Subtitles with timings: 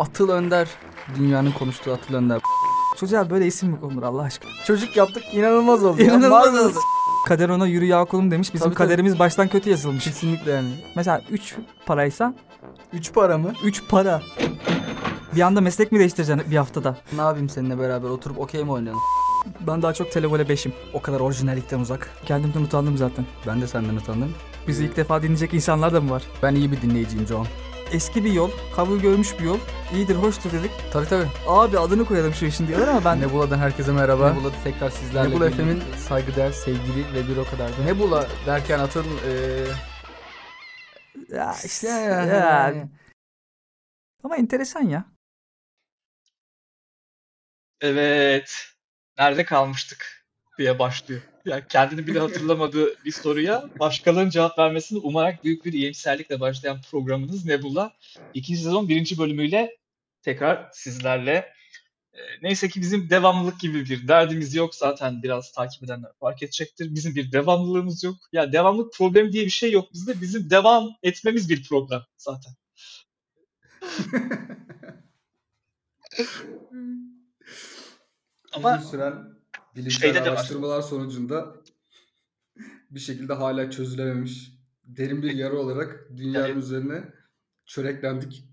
[0.00, 0.68] Atıl Önder.
[1.18, 2.40] Dünyanın konuştuğu Atıl Önder.
[3.00, 4.50] Çocuğa böyle isim mi konulur Allah aşkına?
[4.66, 6.02] Çocuk yaptık inanılmaz oldu.
[6.02, 6.78] İnanılmaz oldu.
[7.28, 8.54] Kader ona yürü ya kulum demiş.
[8.54, 8.86] Bizim Tabii, tabii.
[8.88, 10.04] kaderimiz baştan kötü yazılmış.
[10.04, 10.68] Kesinlikle yani.
[10.96, 11.54] Mesela 3
[11.86, 12.34] paraysa
[12.92, 13.52] Üç para mı?
[13.64, 14.22] 3 para.
[15.36, 16.96] Bir anda meslek mi değiştireceksin bir haftada?
[17.16, 19.00] Ne yapayım seninle beraber oturup okey mi oynayalım?
[19.60, 20.72] Ben daha çok televole 5'im.
[20.94, 22.10] O kadar orijinallikten uzak.
[22.26, 23.24] Kendimden utandım zaten.
[23.46, 24.34] Ben de senden utandım.
[24.68, 26.22] Bizi ilk defa dinleyecek insanlar da mı var?
[26.42, 27.46] Ben iyi bir dinleyiciyim John.
[27.92, 29.58] Eski bir yol, kabul görmüş bir yol.
[29.94, 30.70] İyidir, hoştur dedik.
[30.92, 31.28] Tabii tabii.
[31.46, 33.20] Abi adını koyalım şu işin diyorlar ama ben...
[33.20, 34.32] Nebula'dan herkese merhaba.
[34.32, 35.50] Nebula tekrar sizlerle Nebula.
[35.50, 37.82] FM'in saygıdeğer, sevgili ve bir o kadar da.
[37.84, 39.66] Nebula derken atın eee
[41.28, 42.24] Ya işte Ya, ya.
[42.70, 42.88] ya.
[44.24, 45.04] Ama enteresan ya.
[47.80, 48.66] Evet.
[49.18, 50.19] Nerede kalmıştık
[50.60, 51.20] diye başlıyor.
[51.44, 57.44] Yani kendini bile hatırlamadığı bir soruya başkalarının cevap vermesini umarak büyük bir iyimserlikle başlayan programınız
[57.44, 57.92] Nebula.
[58.34, 59.76] İkinci sezon birinci bölümüyle
[60.22, 61.52] tekrar sizlerle.
[62.14, 64.74] Ee, Neyse ki bizim devamlılık gibi bir derdimiz yok.
[64.74, 66.94] Zaten biraz takip edenler fark edecektir.
[66.94, 68.16] Bizim bir devamlılığımız yok.
[68.32, 70.20] Ya devamlılık problemi diye bir şey yok bizde.
[70.20, 72.52] Bizim devam etmemiz bir problem zaten.
[78.52, 79.39] Ama Uzun süren
[79.76, 80.26] bilimsel şeyde de var.
[80.26, 81.54] araştırmalar sonucunda
[82.90, 84.52] bir şekilde hala çözülememiş
[84.84, 86.56] derin bir yara olarak dünyanın Evet.
[86.56, 87.04] üzerine
[87.66, 88.44] çöreklendik.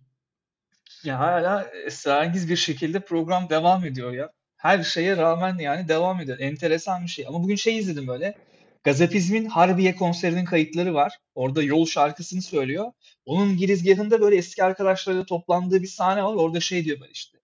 [1.04, 4.32] Ya hala esrarengiz bir şekilde program devam ediyor ya.
[4.58, 6.40] Her şeye rağmen yani devam ediyor.
[6.40, 7.26] Enteresan bir şey.
[7.28, 8.38] Ama bugün şey izledim böyle.
[8.84, 11.18] Gazapizm'in Harbiye konserinin kayıtları var.
[11.36, 12.92] Orada Yol şarkısını söylüyor.
[13.26, 16.36] Onun girizgahında böyle eski arkadaşlarıyla toplandığı bir sahne var.
[16.36, 17.38] Orada şey diyor böyle işte.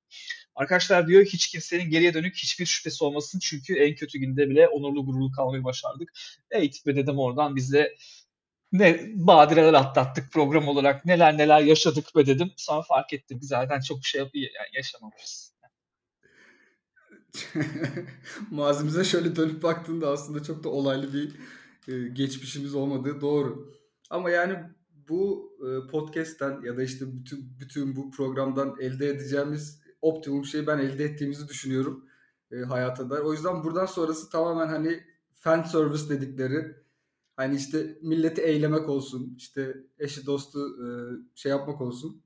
[0.56, 3.40] Arkadaşlar diyor hiç kimsenin geriye dönük hiçbir şüphesi olmasın.
[3.40, 6.10] Çünkü en kötü günde bile onurlu gururlu kalmayı başardık.
[6.52, 7.96] Eğitim ve dedim oradan biz de
[8.72, 12.52] ne badireler atlattık program olarak neler neler yaşadık be dedim.
[12.58, 15.54] Sonra fark ettim ki zaten çok şey yani yaşamamışız.
[18.52, 21.36] Mazimize şöyle dönüp baktığında aslında çok da olaylı bir
[21.94, 23.74] e, geçmişimiz olmadığı doğru.
[24.10, 24.58] Ama yani
[25.10, 30.78] bu e, podcast'ten ya da işte bütün bütün bu programdan elde edeceğimiz optimum şeyi ben
[30.78, 32.06] elde ettiğimizi düşünüyorum
[32.52, 33.20] e, hayata dair.
[33.20, 35.04] O yüzden buradan sonrası tamamen hani
[35.34, 36.76] fan service dedikleri
[37.36, 40.88] hani işte milleti eylemek olsun, işte eşi dostu e,
[41.36, 42.24] şey yapmak olsun.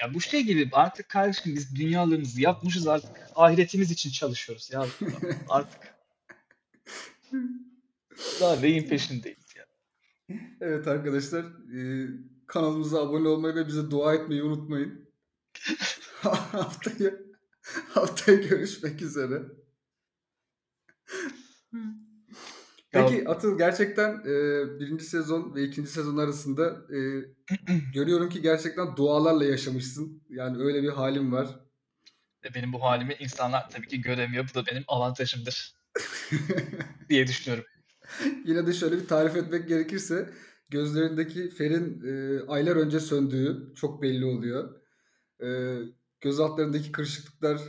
[0.00, 4.86] Ya bu şey gibi artık kardeşim biz dünyalarımızı yapmışız artık ahiretimiz için çalışıyoruz ya
[5.48, 5.94] artık.
[8.40, 9.66] Daha neyin peşindeyiz ya.
[10.60, 11.44] Evet arkadaşlar
[11.76, 12.08] e,
[12.46, 15.08] kanalımıza abone olmayı ve bize dua etmeyi unutmayın.
[16.52, 17.10] haftaya
[17.88, 19.42] haftaya görüşmek üzere.
[22.90, 24.34] Peki Atıl gerçekten e,
[24.80, 26.98] birinci sezon ve ikinci sezon arasında e,
[27.94, 30.22] görüyorum ki gerçekten dualarla yaşamışsın.
[30.28, 31.60] Yani öyle bir halin var.
[32.44, 34.48] Ve benim bu halimi insanlar tabii ki göremiyor.
[34.50, 35.74] Bu da benim avantajımdır
[37.08, 37.64] diye düşünüyorum.
[38.44, 40.30] Yine de şöyle bir tarif etmek gerekirse
[40.70, 44.80] gözlerindeki ferin e, aylar önce söndüğü çok belli oluyor.
[45.42, 45.78] E,
[46.24, 47.60] göz altlarındaki kırışıklıklar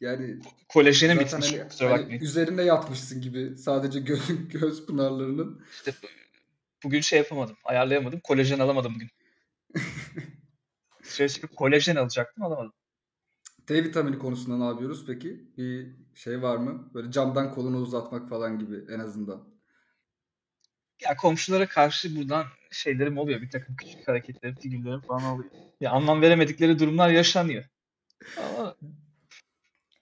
[0.00, 1.80] yani Kolajenim zaten bitmiş.
[1.80, 5.64] hani- hani üzerine yatmışsın gibi sadece gö- göz pınarlarının.
[5.72, 6.06] İşte bu-
[6.84, 7.56] bugün şey yapamadım.
[7.64, 8.20] Ayarlayamadım.
[8.20, 9.10] Kolajen alamadım bugün.
[11.04, 12.72] Dışarı çıkıp kolajen alacaktım alamadım.
[13.68, 15.50] D vitamini konusunda ne yapıyoruz peki?
[15.56, 16.90] Bir şey var mı?
[16.94, 19.48] Böyle camdan kolunu uzatmak falan gibi en azından.
[21.02, 23.42] Ya komşulara karşı buradan şeylerim oluyor.
[23.42, 25.50] Bir takım küçük hareketlerim, figürlerim falan oluyor.
[25.80, 27.64] Ya anlam veremedikleri durumlar yaşanıyor.
[28.38, 28.76] Ama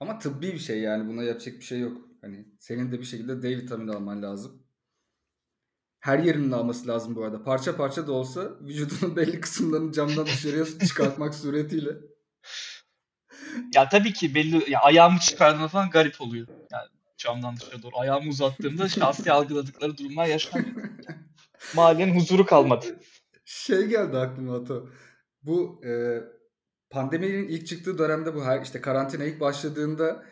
[0.00, 1.96] Ama tıbbi bir şey yani buna yapacak bir şey yok.
[2.20, 4.62] Hani senin de bir şekilde D vitamini alman lazım.
[6.00, 7.42] Her yerinin alması lazım bu arada.
[7.44, 11.90] Parça parça da olsa vücudunun belli kısımlarını camdan dışarıya çıkartmak suretiyle.
[13.74, 16.46] ya tabii ki belli ya ayağımı çıkardığımda falan garip oluyor.
[16.72, 16.88] Yani
[17.18, 20.74] camdan dışarı doğru ayağımı uzattığımda şahsi algıladıkları durumlar yaşanıyor.
[21.74, 22.86] Mahallenin huzuru kalmadı.
[23.44, 24.88] Şey geldi aklıma Ato.
[25.42, 26.20] Bu e,
[26.90, 30.24] pandeminin ilk çıktığı dönemde bu her işte karantina ilk başladığında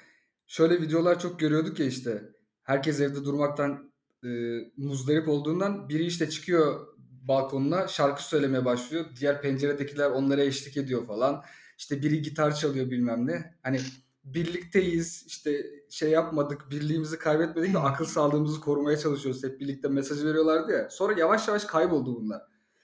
[0.47, 2.23] şöyle videolar çok görüyorduk ya işte.
[2.63, 3.93] Herkes evde durmaktan
[4.25, 4.29] e,
[4.77, 6.87] muzdarip olduğundan biri işte çıkıyor
[7.29, 9.05] balkonuna şarkı söylemeye başlıyor.
[9.21, 11.45] Diğer penceredekiler onlara eşlik ediyor falan.
[11.79, 13.55] İşte biri gitar çalıyor bilmem ne.
[13.63, 13.81] Hani
[14.25, 19.45] birlikteyiz işte şey yapmadık birliğimizi kaybetmedik ve akıl sağlığımızı korumaya çalışıyoruz.
[19.45, 20.91] Hep birlikte mesaj veriyorlardı ya.
[20.91, 22.43] Sonra yavaş yavaş kayboldu bunlar.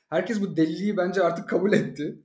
[0.09, 2.23] Herkes bu deliliği bence artık kabul etti.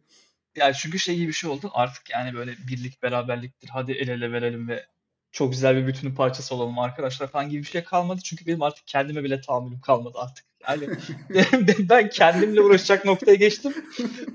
[0.56, 1.71] Yani çünkü şey gibi bir şey oldu.
[1.74, 3.69] Artık yani böyle birlik beraberliktir.
[3.69, 4.86] Hadi el ele verelim ve
[5.31, 8.21] çok güzel bir bütünün parçası olalım arkadaşlar falan gibi bir şey kalmadı.
[8.24, 10.45] Çünkü benim artık kendime bile tahammülüm kalmadı artık.
[10.68, 10.89] Yani
[11.89, 13.74] ben kendimle uğraşacak noktaya geçtim.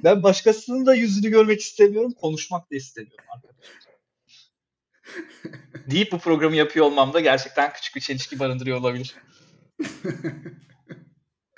[0.05, 2.13] Ben başkasının da yüzünü görmek istemiyorum.
[2.21, 3.88] Konuşmak da istemiyorum arkadaşlar.
[5.91, 9.15] Deyip bu programı yapıyor olmam da gerçekten küçük bir çelişki barındırıyor olabilir.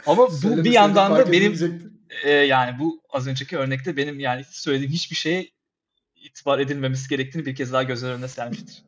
[0.06, 1.80] Ama bu bir Söylemeseydim yandan da benim
[2.24, 5.50] e, yani bu az önceki örnekte benim yani söylediğim hiçbir şeye
[6.16, 8.84] itibar edilmemesi gerektiğini bir kez daha göz önüne sermiştir.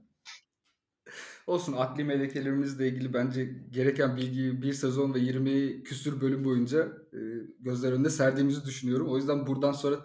[1.46, 7.20] Olsun akli melekelerimizle ilgili bence gereken bilgiyi bir sezon ve 20 küsür bölüm boyunca e,
[7.60, 9.08] gözler önünde serdiğimizi düşünüyorum.
[9.08, 9.96] O yüzden buradan sonra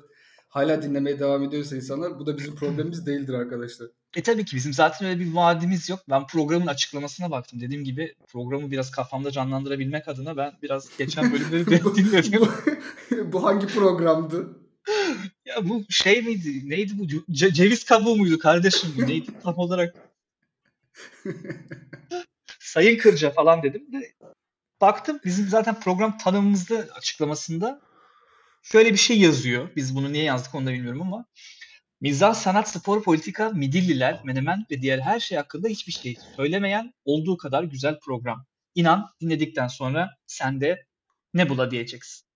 [0.48, 3.88] hala dinlemeye devam ediyorsa insanlar bu da bizim problemimiz değildir arkadaşlar.
[4.16, 6.00] E tabii ki bizim zaten öyle bir vaadimiz yok.
[6.10, 7.62] Ben programın açıklamasına baktım.
[7.62, 11.66] Dediğim gibi programı biraz kafamda canlandırabilmek adına ben biraz geçen bölümleri
[11.96, 12.42] dinledim.
[12.42, 14.58] bu, bu hangi programdı?
[15.46, 16.70] ya bu şey miydi?
[16.70, 17.06] Neydi bu?
[17.06, 19.08] Ce- ceviz kabuğu muydu kardeşim bu?
[19.08, 19.96] Neydi tam olarak?
[22.60, 24.14] Sayın Kırca falan dedim de
[24.82, 27.82] baktım bizim zaten program tanımımızda açıklamasında
[28.72, 29.69] şöyle bir şey yazıyor.
[29.75, 31.25] Biz bunu niye yazdık onu da bilmiyorum ama
[32.02, 37.38] mizah, sanat, spor, politika, midilliler, menemen ve diğer her şey hakkında hiçbir şey söylemeyen olduğu
[37.38, 38.46] kadar güzel program.
[38.75, 40.86] İnan dinledikten sonra sen de
[41.34, 42.28] ne bula diyeceksin.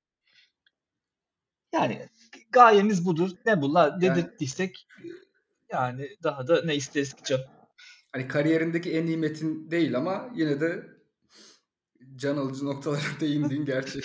[1.73, 2.09] Yani
[2.49, 3.31] gayemiz budur.
[3.45, 4.87] Ne bula Yani- dedirttiysek
[5.71, 7.45] yani daha da ne isteriz ki canım.
[8.11, 10.83] Hani kariyerindeki en iyi metin değil ama yine de
[12.15, 14.03] can alıcı noktalara değindiğin gerçek.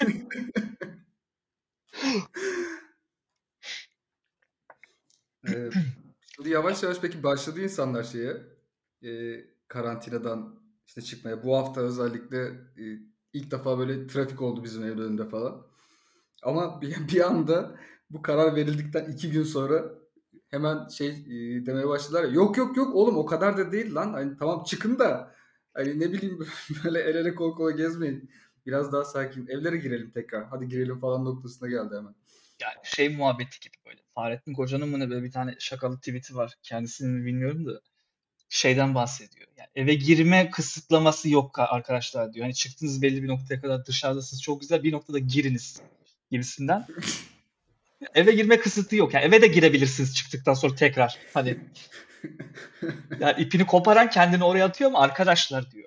[5.48, 5.70] Ee,
[6.44, 8.42] yavaş yavaş peki başladı insanlar şeye
[9.02, 11.42] e, karantinadan işte çıkmaya.
[11.42, 12.46] Bu hafta özellikle
[12.78, 12.84] e,
[13.32, 15.66] ilk defa böyle trafik oldu bizim evin önünde falan.
[16.42, 17.76] Ama bir, bir anda
[18.10, 19.84] bu karar verildikten iki gün sonra
[20.48, 24.36] hemen şey e, demeye başladılar yok yok yok oğlum o kadar da değil lan hani
[24.36, 25.34] tamam çıkın da
[25.74, 26.38] hani ne bileyim
[26.84, 28.30] böyle el ele kol kola gezmeyin
[28.66, 32.14] biraz daha sakin evlere girelim tekrar hadi girelim falan noktasına geldi hemen.
[32.60, 34.00] Yani şey muhabbeti gibi böyle.
[34.14, 36.54] Fahrettin Koca'nın mı ne böyle bir tane şakalı tweet'i var.
[36.62, 37.80] Kendisini mi bilmiyorum da
[38.48, 39.48] şeyden bahsediyor.
[39.56, 42.44] Yani eve girme kısıtlaması yok ka- arkadaşlar diyor.
[42.44, 44.42] Hani çıktınız belli bir noktaya kadar dışarıdasınız.
[44.42, 45.80] Çok güzel bir noktada giriniz
[46.30, 46.86] gibisinden.
[48.14, 49.14] Eve girme kısıtı yok.
[49.14, 51.18] Yani eve de girebilirsiniz çıktıktan sonra tekrar.
[51.34, 51.58] Hani
[53.20, 55.81] yani ipini koparan kendini oraya atıyor ama arkadaşlar diyor.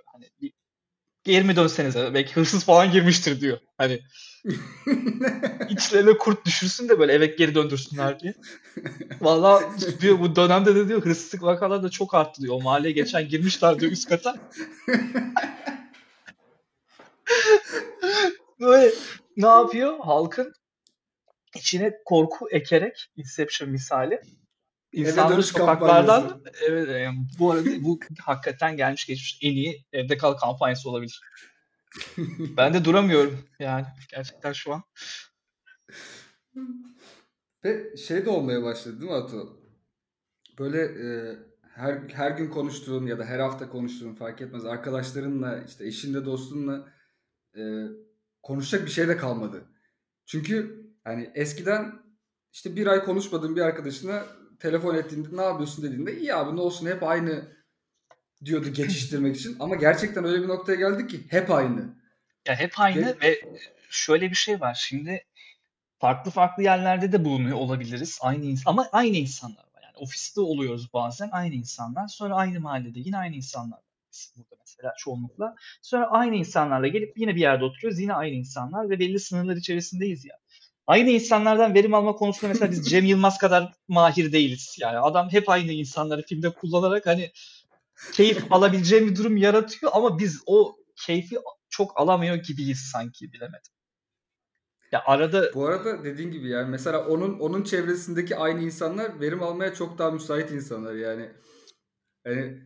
[1.25, 3.57] Geri mi dönseniz belki hırsız falan girmiştir diyor.
[3.77, 4.01] Hani
[5.69, 8.33] içlerine kurt düşürsün de böyle eve geri döndürsünler diye.
[9.21, 9.61] Valla
[10.01, 12.55] diyor bu dönemde de diyor hırsızlık vakaları da çok arttı diyor.
[12.55, 14.35] O mahalleye geçen girmişler diyor üst kata.
[18.59, 18.91] böyle
[19.37, 19.99] ne yapıyor?
[19.99, 20.53] Halkın
[21.55, 24.21] içine korku ekerek Inception misali
[24.95, 30.33] insanları dönüş sokaklardan evet yani bu arada bu hakikaten gelmiş geçmiş en iyi evde kal
[30.33, 31.21] kampanyası olabilir.
[32.57, 34.83] Ben de duramıyorum yani gerçekten şu an.
[37.63, 39.61] Ve şey de olmaya başladı değil mi Atu?
[40.59, 41.37] Böyle e,
[41.75, 46.87] her her gün konuştuğun ya da her hafta konuştuğun fark etmez arkadaşlarınla işte eşinle dostunla
[47.57, 47.61] e,
[48.43, 49.65] konuşacak bir şey de kalmadı.
[50.25, 51.93] Çünkü hani eskiden
[52.51, 54.25] işte bir ay konuşmadığın bir arkadaşına
[54.65, 57.55] telefon ettiğinde ne yapıyorsun dediğinde iyi abi ne olsun hep aynı
[58.45, 59.57] diyordu geçiştirmek için.
[59.59, 61.95] Ama gerçekten öyle bir noktaya geldik ki hep aynı.
[62.47, 63.41] Ya hep aynı Ge- ve
[63.89, 64.77] şöyle bir şey var.
[64.89, 65.25] Şimdi
[65.99, 68.19] farklı farklı yerlerde de bulunuyor olabiliriz.
[68.21, 69.81] Aynı ins- ama aynı insanlar var.
[69.83, 72.07] Yani ofiste oluyoruz bazen aynı insanlar.
[72.07, 73.79] Sonra aynı mahallede yine aynı insanlar.
[74.37, 75.55] Burada mesela çoğunlukla.
[75.81, 77.99] Sonra aynı insanlarla gelip yine bir yerde oturuyoruz.
[77.99, 80.35] Yine aynı insanlar ve belli sınırlar içerisindeyiz ya.
[80.87, 84.75] Aynı insanlardan verim alma konusunda mesela biz Cem Yılmaz kadar mahir değiliz.
[84.79, 87.31] Yani adam hep aynı insanları filmde kullanarak hani
[88.13, 90.75] keyif alabileceğim bir durum yaratıyor ama biz o
[91.05, 91.37] keyfi
[91.69, 93.71] çok alamıyor gibiyiz sanki bilemedim.
[94.91, 99.73] Ya arada Bu arada dediğin gibi yani mesela onun onun çevresindeki aynı insanlar verim almaya
[99.73, 101.29] çok daha müsait insanlar yani.
[102.23, 102.61] Hani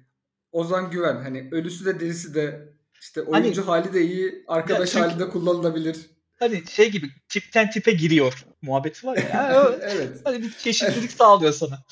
[0.51, 5.05] Ozan Güven hani ölüsü de dirisi de işte Hani- oyuncu hali de iyi, arkadaş çünkü-
[5.05, 6.09] hali de kullanılabilir.
[6.39, 9.23] Hani şey gibi tipten tipe giriyor muhabbeti var ya.
[9.33, 10.21] Yani evet.
[10.23, 11.83] hani bir çeşitlilik sağlıyor sana.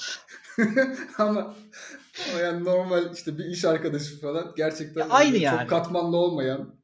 [1.18, 1.56] Ama
[2.36, 5.68] o yani normal işte bir iş arkadaşı falan gerçekten Ya aynı çok yani.
[5.68, 6.76] katmanlı olmayan,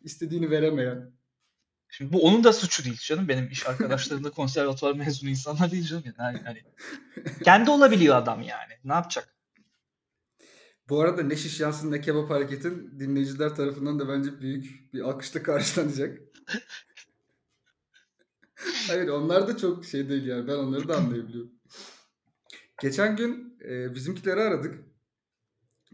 [0.00, 1.18] istediğini veremeyen.
[1.90, 3.28] Şimdi bu onun da suçu değil canım.
[3.28, 6.04] Benim iş arkadaşlarım da konservatuvar mezunu insanlar değil canım.
[6.18, 6.62] Yani hani
[7.44, 8.72] kendi olabiliyor adam yani.
[8.84, 9.34] Ne yapacak?
[10.88, 15.42] Bu arada ne şiş yansın ne kebap hareketin dinleyiciler tarafından da bence büyük bir alkışla
[15.42, 16.18] karşılanacak.
[18.88, 21.52] Hayır onlar da çok şey değil yani ben onları da anlayabiliyorum.
[22.82, 24.84] Geçen gün e, bizimkileri aradık.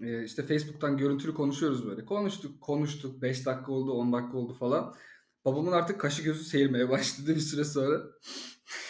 [0.02, 2.04] e, işte Facebook'tan görüntülü konuşuyoruz böyle.
[2.04, 3.22] Konuştuk, konuştuk.
[3.22, 4.94] 5 dakika oldu, 10 dakika oldu falan.
[5.44, 8.02] Babamın artık kaşı gözü seyirmeye başladı bir süre sonra.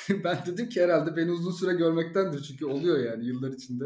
[0.24, 2.42] ben dedim ki herhalde beni uzun süre görmektendir.
[2.42, 3.84] Çünkü oluyor yani yıllar içinde.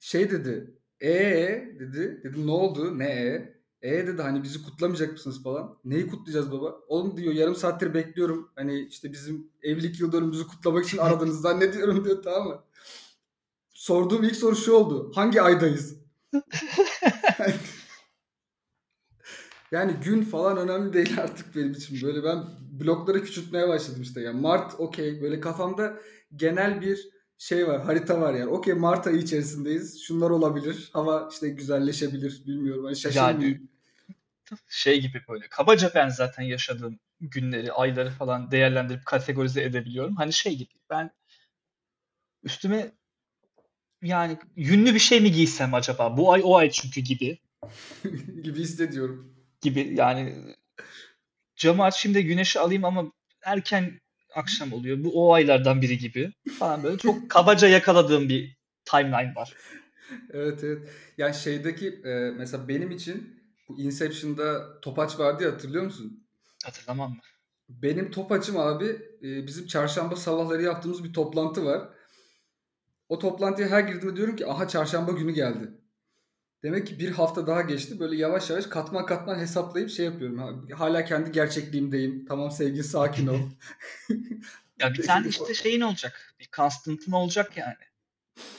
[0.00, 0.78] Şey dedi.
[1.02, 2.20] Ee dedi.
[2.24, 2.98] Dedim ne oldu?
[2.98, 3.57] Ne e?
[3.82, 5.78] E dedi hani bizi kutlamayacak mısınız falan.
[5.84, 6.80] Neyi kutlayacağız baba?
[6.88, 8.50] Oğlum diyor yarım saattir bekliyorum.
[8.56, 12.62] Hani işte bizim evlilik yıl dönümümüzü kutlamak için aradınız zannediyorum diyor tamam mı?
[13.74, 15.12] Sorduğum ilk soru şu oldu.
[15.14, 15.94] Hangi aydayız?
[19.72, 22.02] yani gün falan önemli değil artık benim için.
[22.02, 24.20] Böyle ben blokları küçültmeye başladım işte.
[24.20, 25.22] Yani Mart okey.
[25.22, 25.96] Böyle kafamda
[26.36, 27.82] genel bir şey var.
[27.82, 28.50] Harita var yani.
[28.50, 30.02] Okey Mart ayı içerisindeyiz.
[30.02, 30.90] Şunlar olabilir.
[30.92, 32.42] Hava işte güzelleşebilir.
[32.46, 32.84] Bilmiyorum.
[32.84, 33.68] Hani şaşırmayayım.
[34.68, 35.48] şey gibi böyle.
[35.48, 40.16] Kabaca ben zaten yaşadığım günleri, ayları falan değerlendirip kategorize edebiliyorum.
[40.16, 40.70] Hani şey gibi.
[40.90, 41.10] Ben
[42.42, 42.92] üstüme
[44.02, 46.16] yani yünlü bir şey mi giysem acaba?
[46.16, 47.38] Bu ay o ay çünkü gibi.
[48.42, 49.34] gibi hissediyorum.
[49.60, 50.54] Gibi yani
[51.56, 54.00] camı aç şimdi güneşi alayım ama erken
[54.38, 55.04] akşam oluyor.
[55.04, 59.54] Bu o aylardan biri gibi falan böyle çok kabaca yakaladığım bir timeline var.
[60.30, 60.88] Evet evet.
[61.18, 66.26] Yani şeydeki e, mesela benim için bu Inception'da topaç vardı ya hatırlıyor musun?
[66.64, 67.18] Hatırlamam mı?
[67.68, 68.86] Benim topaçım abi
[69.22, 71.88] e, bizim çarşamba sabahları yaptığımız bir toplantı var.
[73.08, 75.70] O toplantıya her girdiğimde diyorum ki aha çarşamba günü geldi.
[76.62, 78.00] Demek ki bir hafta daha geçti.
[78.00, 80.68] Böyle yavaş yavaş katman katman hesaplayıp şey yapıyorum.
[80.72, 82.26] Hala kendi gerçekliğimdeyim.
[82.26, 83.38] Tamam sevgili sakin ol.
[84.80, 86.34] ya bir tane işte şeyin olacak.
[86.40, 87.84] Bir constant'ın olacak yani.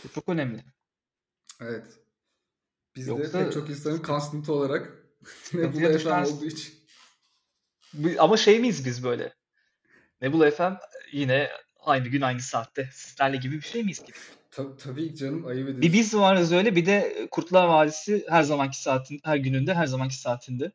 [0.03, 0.63] Bu çok önemli.
[1.61, 1.85] Evet.
[2.95, 3.43] Biz Yoksa...
[3.43, 4.93] pek çok insanın constant'ı olarak
[5.53, 6.73] Nebula FM olduğu için.
[8.19, 9.33] Ama şey miyiz biz böyle?
[10.21, 10.73] Nebula FM
[11.11, 14.17] yine aynı gün aynı saatte sizlerle gibi bir şey miyiz gibi?
[14.83, 15.81] Tabii, canım ayıp ediyorsun.
[15.81, 20.15] Bir biz varız öyle bir de Kurtlar Vadisi her zamanki saatin her gününde her zamanki
[20.15, 20.71] saatinde.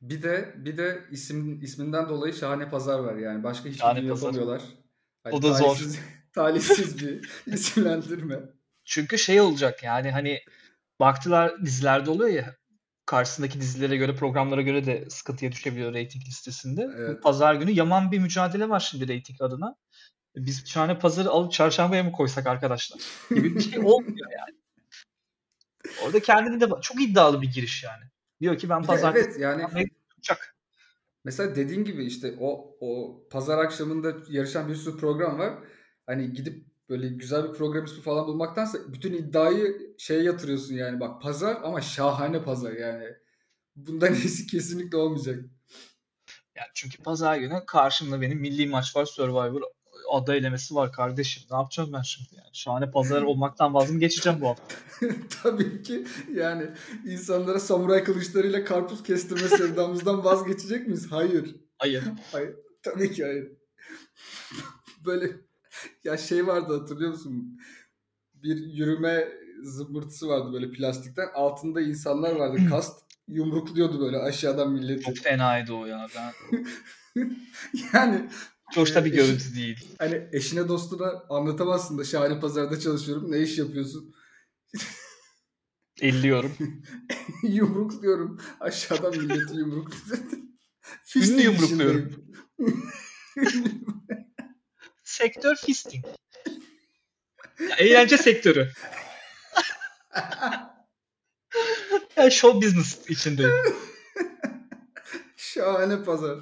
[0.00, 3.44] Bir de bir de isim isminden dolayı şahane pazar var yani.
[3.44, 4.26] Başka hiçbir Şahane Pazar.
[4.26, 4.62] yapamıyorlar.
[5.24, 6.02] Hani O da talihsiz, zor.
[6.32, 8.40] talihsiz bir isimlendirme.
[8.84, 10.40] Çünkü şey olacak yani hani
[11.00, 12.56] baktılar dizilerde oluyor ya
[13.06, 16.88] karşısındaki dizilere göre programlara göre de sıkıntıya düşebiliyor reyting listesinde.
[16.96, 17.22] Evet.
[17.22, 19.76] Pazar günü yaman bir mücadele var şimdi reyting adına.
[20.36, 23.00] Biz şahane pazarı alıp çarşambaya mı koysak arkadaşlar?
[23.30, 24.58] Gibi bir şey olmuyor yani.
[26.04, 28.04] Orada kendini de çok iddialı bir giriş yani.
[28.40, 29.66] Diyor ki ben pazar evet yani
[30.10, 30.56] tutacak.
[31.24, 35.58] mesela dediğin gibi işte o o pazar akşamında yarışan bir sürü program var.
[36.06, 41.22] Hani gidip böyle güzel bir program ismi falan bulmaktansa bütün iddiayı şeye yatırıyorsun yani bak
[41.22, 43.04] pazar ama şahane pazar yani.
[43.76, 45.44] Bundan iyisi kesinlikle olmayacak.
[46.56, 49.62] Yani çünkü pazar günü karşımda benim milli maç var Survivor
[50.12, 51.42] aday elemesi var kardeşim.
[51.50, 52.48] Ne yapacağım ben şimdi yani?
[52.52, 54.74] Şahane pazar olmaktan vaz mı geçeceğim bu hafta?
[55.42, 56.70] Tabii ki yani
[57.06, 61.06] insanlara samuray kılıçlarıyla karpuz kestirme sevdamızdan vazgeçecek miyiz?
[61.10, 61.56] Hayır.
[61.78, 62.04] Hayır.
[62.32, 62.54] Hayır.
[62.82, 63.52] Tabii ki hayır.
[65.04, 65.30] Böyle
[66.04, 67.60] ya şey vardı hatırlıyor musun?
[68.34, 69.28] Bir yürüme
[69.62, 71.28] zımbırtısı vardı böyle plastikten.
[71.34, 72.58] Altında insanlar vardı.
[72.70, 75.04] Kast yumrukluyordu böyle aşağıdan milleti.
[75.04, 76.06] Çok fenaydı o ya.
[76.16, 76.32] Ben
[77.94, 78.28] yani
[78.72, 79.88] hiç hoşta bir eşi- görüntü değil.
[79.98, 83.32] hani eşine dostuna anlatamazsın da şahane pazarda çalışıyorum.
[83.32, 84.14] Ne iş yapıyorsun?
[86.00, 86.56] Elliyorum.
[87.42, 88.40] Yumrukluyorum.
[88.60, 90.30] Aşağıdan milleti yumrukluyorum.
[91.16, 92.24] Ünlü yumrukluyorum.
[95.04, 96.04] Sektör fisting.
[97.60, 98.70] Ya, eğlence sektörü.
[102.16, 103.52] ya show business içindeyim.
[105.36, 106.38] Şahane pazar.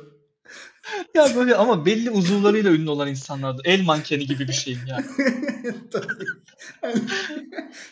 [1.15, 3.63] Ya böyle ama belli uzuvlarıyla ünlü olan insanlardı.
[3.65, 5.07] El mankeni gibi bir şeyim yani.
[5.91, 6.27] Tabii.
[6.81, 7.01] Hani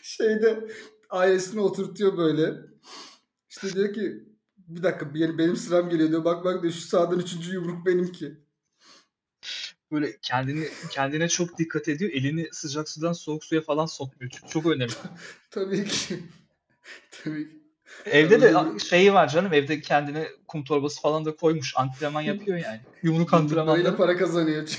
[0.03, 0.69] şeyde
[1.11, 2.55] ailesini oturtuyor böyle.
[3.51, 6.25] İşte diyor ki bir dakika benim, sıram geliyor diyor.
[6.25, 8.49] Bak bak diyor şu sağdan üçüncü yumruk benimki.
[9.93, 12.11] Böyle kendini kendine çok dikkat ediyor.
[12.11, 14.31] Elini sıcak sudan soğuk suya falan sokmuyor.
[14.31, 14.93] Çünkü çok önemli.
[15.51, 16.23] Tabii ki.
[17.11, 17.58] Tabii ki.
[18.11, 19.53] Evde de şeyi var canım.
[19.53, 21.73] Evde kendine kum torbası falan da koymuş.
[21.77, 22.81] Antrenman yapıyor yani.
[23.03, 23.97] Yumruk antrenmanları.
[23.97, 24.69] para kazanıyor.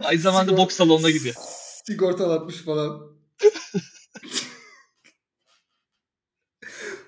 [0.00, 1.34] Aynı zamanda boks salonuna gidiyor.
[1.84, 3.10] Sigortalatmış falan.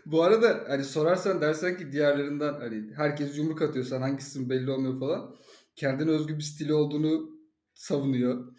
[0.07, 5.00] Bu arada hani sorarsan dersen ki diğerlerinden hani herkes yumruk atıyor sen hangisisin belli olmuyor
[5.00, 5.37] falan.
[5.76, 7.31] Kendine özgü bir stili olduğunu
[7.75, 8.52] savunuyor.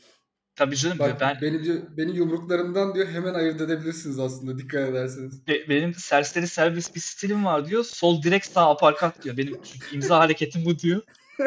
[0.55, 0.99] Tabii canım.
[0.99, 5.47] Bak ben beni diyor beni yumruklarımdan diyor hemen ayırt edebilirsiniz aslında dikkat ederseniz.
[5.47, 7.83] Be- benim serseri serbest bir stilim var diyor.
[7.83, 9.37] Sol direkt sağ aparkat diyor.
[9.37, 9.57] Benim
[9.91, 11.01] imza hareketim bu diyor.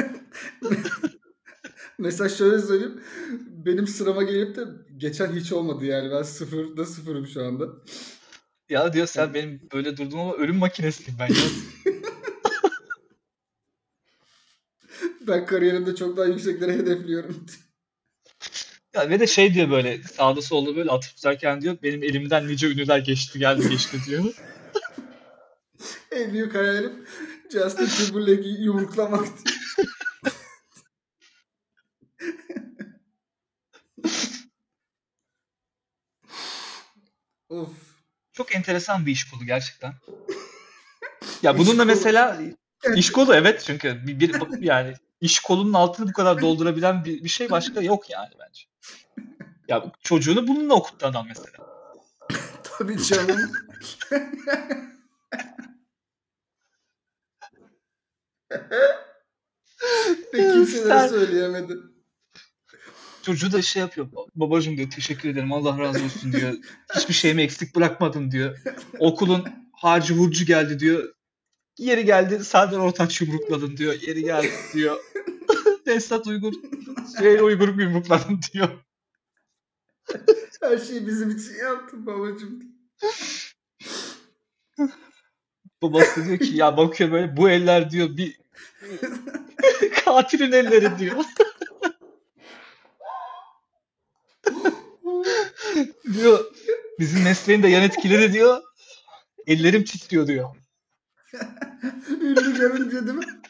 [1.98, 3.00] Mesela şöyle söyleyeyim.
[3.40, 4.64] Benim sırama gelip de
[4.96, 6.10] geçen hiç olmadı yani.
[6.10, 7.64] Ben sıfırda sıfırım şu anda.
[8.68, 11.28] Ya diyor sen benim böyle durduğum ama ölüm makinesiyim ben.
[15.20, 17.46] Ben kariyerimde çok daha yükseklere hedefliyorum.
[18.96, 22.66] Ya ve de şey diyor böyle sağda solda böyle atıp tutarken diyor benim elimden nice
[22.66, 24.24] ünlüler geçti geldi geçti diyor.
[26.10, 27.06] en büyük hayalim
[27.52, 29.28] Justin Timberlake'i yumruklamak.
[37.48, 37.70] of.
[38.32, 39.94] Çok enteresan bir iş kolu gerçekten.
[41.42, 41.86] Ya İş bunun da kolu.
[41.86, 42.40] mesela
[42.96, 47.28] iş kolu evet çünkü bir, bir yani iş kolunun altını bu kadar doldurabilen bir, bir
[47.28, 48.62] şey başka yok yani bence.
[49.68, 51.66] Ya çocuğunu bununla okuttu adam mesela.
[52.62, 53.52] Tabii canım.
[60.34, 61.76] Ve kimse de Sen- söyleyemedi.
[63.22, 64.08] Çocuğu da şey yapıyor.
[64.34, 66.54] Babacım diyor teşekkür ederim Allah razı olsun diyor.
[66.96, 68.58] Hiçbir şeyimi eksik bırakmadın diyor.
[68.98, 71.15] Okulun harcı hurcu geldi diyor.
[71.78, 73.94] Yeri geldi Serdar Ortaç yumrukladın diyor.
[74.06, 74.96] Yeri geldi diyor.
[75.86, 76.52] Esat Uygur
[77.20, 78.68] şey Uygur yumrukladın diyor.
[80.60, 82.76] Her şeyi bizim için yaptın babacığım.
[85.82, 88.40] Babası diyor ki ya bakıyor böyle bu eller diyor bir
[90.04, 91.24] katilin elleri diyor.
[96.14, 96.44] diyor
[96.98, 98.62] bizim mesleğin de yan etkileri diyor.
[99.46, 100.65] Ellerim titriyor diyor.
[102.10, 103.40] Ünlü görünce değil mi?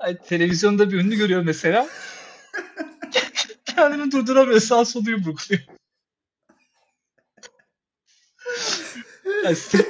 [0.00, 1.88] Ay, televizyonda bir ünlü görüyor mesela.
[3.64, 4.60] Kendini durduramıyor.
[4.60, 5.62] Sağ solu yumrukluyor.
[9.44, 9.86] Yani sırf,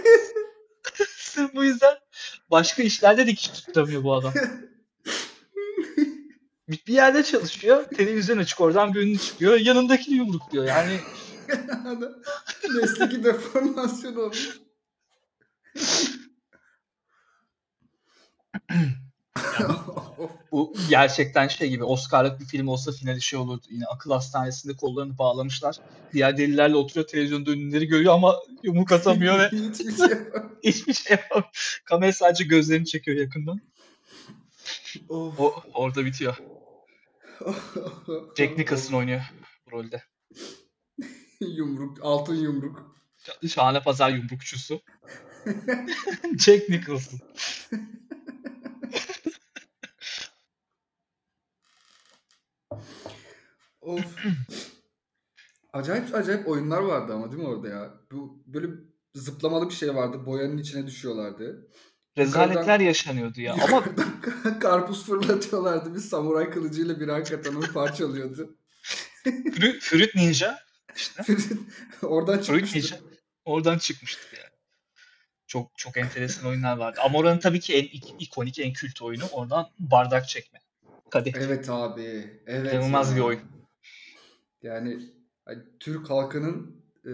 [1.09, 1.99] sırf bu yüzden
[2.51, 4.35] başka işlerde dikiş tutamıyor bu adam.
[6.69, 7.85] Bir yerde çalışıyor.
[7.85, 9.55] Televizyon açık oradan bir ünlü çıkıyor.
[9.55, 10.65] Yanındakini yumrukluyor.
[10.65, 11.01] Yani
[12.75, 14.63] mesleki deformasyon olmuş.
[20.53, 23.67] Bu gerçekten şey gibi Oscar'lık bir film olsa finali şey olurdu.
[23.71, 25.77] Yine akıl hastanesinde kollarını bağlamışlar.
[26.13, 30.51] Diğer delilerle oturuyor televizyonda ünlüleri görüyor ama yumruk atamıyor ve Hiçbir şey yapamıyor.
[30.65, 31.81] hiçbir şey yapamıyor.
[31.85, 33.61] Kamera sadece gözlerini çekiyor yakından.
[35.09, 35.41] Of.
[35.41, 36.37] O orada bitiyor.
[38.39, 39.23] Jack Nicholson oynuyor
[39.73, 40.03] rolde.
[41.57, 42.97] Yumruk, altın yumruk.
[43.49, 44.81] Şahane pazar yumrukçusu.
[46.39, 47.21] Jack Nicholson.
[53.81, 54.17] Of.
[55.73, 57.95] acayip acayip oyunlar vardı ama değil mi orada ya?
[58.13, 58.67] Bu böyle
[59.15, 60.27] zıplamalı bir şey vardı.
[60.27, 61.69] Boyanın içine düşüyorlardı.
[62.19, 63.53] Rezaletler yaşanıyordu ya.
[63.53, 65.95] Ama Yukarıdan karpuz fırlatıyorlardı.
[65.95, 67.09] Bir samuray kılıcıyla bir
[67.57, 68.57] onu parçalıyordu.
[69.25, 70.15] Fruit, Fruit
[72.03, 72.79] Oradan çıkmıştı.
[72.79, 72.97] Ninja
[73.45, 74.53] oradan çıkmıştı yani.
[75.47, 77.01] Çok çok enteresan oyunlar vardı.
[77.05, 80.61] Ama oranın tabii ki en ik- ikonik, en kült oyunu oradan bardak çekme.
[81.11, 81.33] Kadeh.
[81.37, 82.41] Evet abi.
[82.47, 82.73] Evet.
[82.73, 83.41] İnanılmaz bir oyun.
[84.63, 85.13] Yani
[85.45, 87.13] hani Türk halkının e,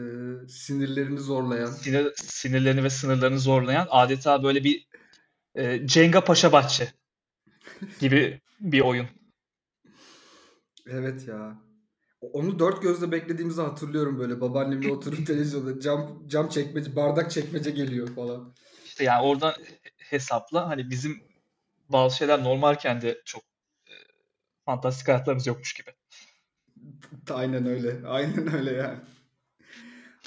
[0.48, 1.66] sinirlerini zorlayan.
[1.70, 4.86] Sinir, sinirlerini ve sınırlarını zorlayan adeta böyle bir
[5.54, 6.92] e, Cenga Paşa Bahçe
[8.00, 9.06] gibi bir oyun.
[10.86, 11.67] Evet ya.
[12.20, 18.14] Onu dört gözle beklediğimizi hatırlıyorum böyle babaannemle oturup televizyonda cam cam çekmece bardak çekmece geliyor
[18.14, 18.54] falan.
[18.84, 19.54] İşte yani oradan
[19.98, 21.22] hesapla hani bizim
[21.88, 23.42] bazı şeyler normalken de çok
[23.86, 23.94] e,
[24.64, 25.90] fantastik hayatlarımız yokmuş gibi.
[27.30, 28.00] Aynen öyle.
[28.06, 28.98] Aynen öyle yani.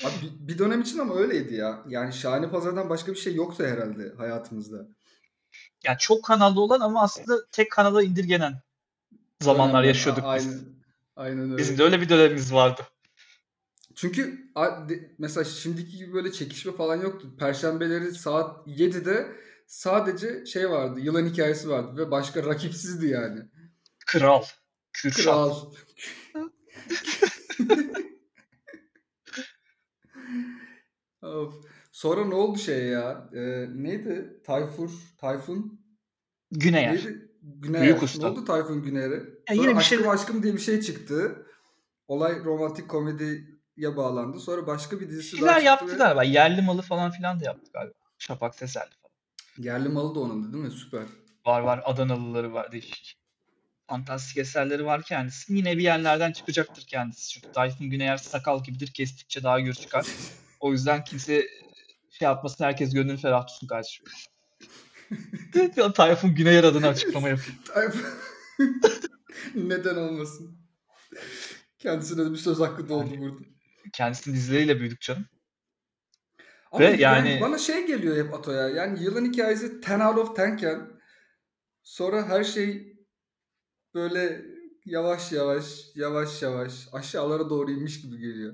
[0.04, 1.84] Abi bir, dönem için ama öyleydi ya.
[1.88, 4.88] Yani Şahane Pazar'dan başka bir şey yoktu herhalde hayatımızda.
[5.84, 8.62] Yani çok kanallı olan ama aslında tek kanala indirgenen
[9.42, 10.71] zamanlar yaşıyorduk a- biz.
[11.22, 11.44] Aynen.
[11.44, 11.58] Öyle.
[11.58, 12.82] Bizim de öyle bir dönemimiz vardı.
[13.96, 14.52] Çünkü
[15.18, 17.36] mesela şimdiki gibi böyle çekişme falan yoktu.
[17.40, 19.36] Perşembeleri saat 7'de
[19.68, 21.00] sadece şey vardı.
[21.00, 23.40] Yılan hikayesi vardı ve başka rakipsizdi yani.
[24.06, 24.44] Kral.
[24.94, 25.24] Kürşat.
[25.24, 25.74] Kral.
[31.22, 31.54] Of.
[31.92, 33.30] Sonra ne oldu şey ya?
[33.36, 34.42] Ee, neydi?
[34.46, 35.86] Tayfur, Tayfun
[36.52, 36.96] Güneyer.
[36.96, 37.31] neydi?
[37.42, 37.82] Güner.
[37.82, 38.22] Büyük usta.
[38.28, 39.20] Ne oldu Tayfun Güner'e?
[39.20, 41.46] Sonra yine bir aşkım şey- aşkım diye bir şey çıktı.
[42.08, 44.40] Olay romantik komediye bağlandı.
[44.40, 46.24] Sonra başka bir dizisi şeyler daha çıktı yaptı ve- galiba.
[46.24, 47.94] Yerli malı falan filan da yaptı galiba.
[48.18, 49.12] Şafak Sezerli falan.
[49.66, 50.72] Yerli malı da onun değil mi?
[50.72, 51.04] Süper.
[51.46, 53.18] Var var Adanalıları var değişik.
[53.88, 55.54] Fantastik eserleri var kendisi.
[55.54, 57.30] Yine bir yerlerden çıkacaktır kendisi.
[57.30, 58.88] Çünkü Tayfun Güneyer sakal gibidir.
[58.88, 60.06] Kestikçe daha gür çıkar.
[60.60, 61.48] O yüzden kimse
[62.10, 64.06] şey yapmasın herkes gönlünü ferah tutsun kardeşim.
[65.96, 67.60] Tayfun Güneyer adına açıklama yapayım.
[67.66, 68.16] Tayfun-
[69.56, 70.58] Neden olmasın?
[71.80, 73.46] Kendisine de bir söz hakkı doğdu burada.
[73.94, 75.26] Kendisinin dizileriyle büyüdük canım.
[76.72, 78.70] Ama Ve yani, yani- bana şey geliyor hep Ato'ya.
[78.70, 80.88] Yani yılın hikayesi 10 out of 10 iken
[81.84, 82.98] sonra her şey
[83.94, 84.46] böyle
[84.86, 88.54] yavaş yavaş yavaş yavaş aşağılara doğru inmiş gibi geliyor.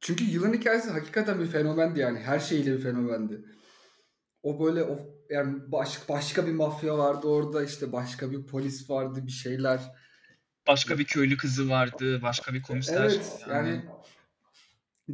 [0.00, 2.18] Çünkü yılın hikayesi hakikaten bir fenomendi yani.
[2.18, 3.44] Her şeyle bir fenomendi.
[4.42, 4.98] O böyle o
[5.30, 9.80] yani baş, başka bir mafya vardı orada işte başka bir polis vardı bir şeyler.
[10.66, 13.02] Başka bir köylü kızı vardı, başka bir komiser.
[13.02, 13.84] Evet yani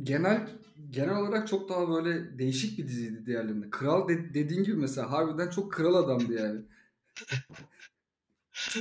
[0.03, 0.49] genel
[0.91, 3.71] genel olarak çok daha böyle değişik bir diziydi diğerlerinde.
[3.71, 6.61] Kral de- dediğin gibi mesela harbiden çok kral adamdı yani.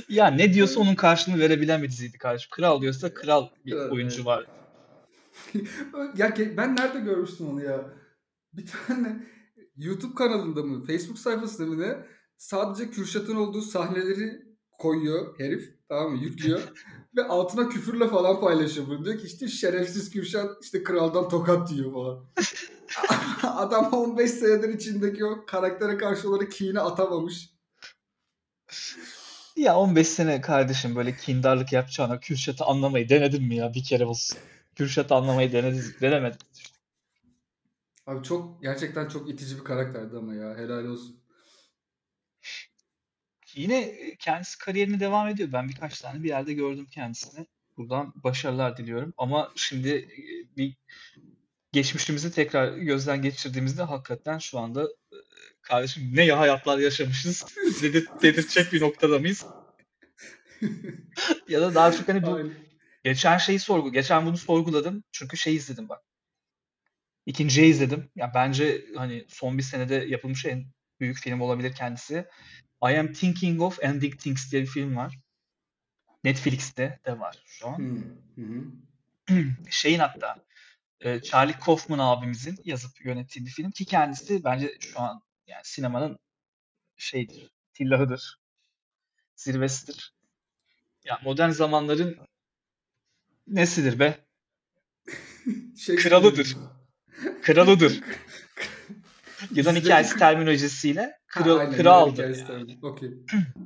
[0.08, 2.48] Ya ne diyorsa onun karşılığını verebilen bir diziydi kardeşim.
[2.50, 3.92] Kral diyorsa kral bir Evet.
[3.92, 4.46] oyuncu var.
[6.16, 7.90] ya ben nerede görmüştüm onu ya?
[8.52, 9.26] Bir tane
[9.76, 12.06] YouTube kanalında mı, Facebook sayfasında mı ne?
[12.36, 14.42] Sadece Kürşat'ın olduğu sahneleri
[14.78, 15.74] koyuyor herif.
[15.88, 16.18] Tamam mı?
[16.22, 16.60] Yüklüyor.
[17.16, 19.04] Ve altına küfürle falan paylaşıyor bunu.
[19.04, 22.24] Diyor ki işte şerefsiz Kürşat işte kraldan tokat diyor falan.
[23.56, 27.50] Adam 15 senedir içindeki o karaktere karşı olarak kini atamamış.
[29.56, 34.38] Ya 15 sene kardeşim böyle kindarlık yapacağına Kürşat'ı anlamayı denedin mi ya bir kere olsun?
[34.74, 36.40] Kürşat'ı anlamayı denedik, denemedik.
[38.06, 41.20] Abi çok gerçekten çok itici bir karakterdi ama ya helal olsun.
[43.54, 45.52] Yine kendisi kariyerine devam ediyor.
[45.52, 47.46] Ben birkaç tane bir yerde gördüm kendisini.
[47.76, 49.14] Buradan başarılar diliyorum.
[49.16, 50.76] Ama şimdi e, bir
[51.72, 55.16] geçmişimizi tekrar gözden geçirdiğimizde hakikaten şu anda e,
[55.62, 57.44] kardeşim ne ya hayatlar yaşamışız
[57.82, 59.46] dedir, dedirtecek bir noktada mıyız?
[61.48, 62.54] ya da daha çok hani bu Aynen.
[63.04, 65.04] geçen şeyi sorgu, geçen bunu sorguladım.
[65.12, 66.05] Çünkü şey izledim bak.
[67.26, 68.10] İkinciyi izledim.
[68.16, 70.66] Ya bence hani son bir senede yapılmış en
[71.00, 72.26] büyük film olabilir kendisi.
[72.82, 75.18] I Am Thinking of Ending Things diye bir film var.
[76.24, 78.04] Netflix'te de var şu an.
[79.28, 79.44] Hı.
[79.70, 80.44] Şeyin hatta
[81.00, 86.18] e, Charlie Kaufman abimizin yazıp yönettiği bir film ki kendisi bence şu an yani sinemanın
[86.96, 88.40] şeydir, tillahıdır,
[89.36, 90.14] zirvesidir.
[91.04, 92.18] Ya modern zamanların
[93.46, 94.26] nesidir be?
[95.78, 96.56] Şey Kralıdır.
[97.42, 98.00] Kralıdır.
[99.50, 102.48] Yılan hikayesi terminolojisiyle Ha, kral, aynen, kraldır.
[102.48, 102.78] yani.
[102.82, 103.10] Okey.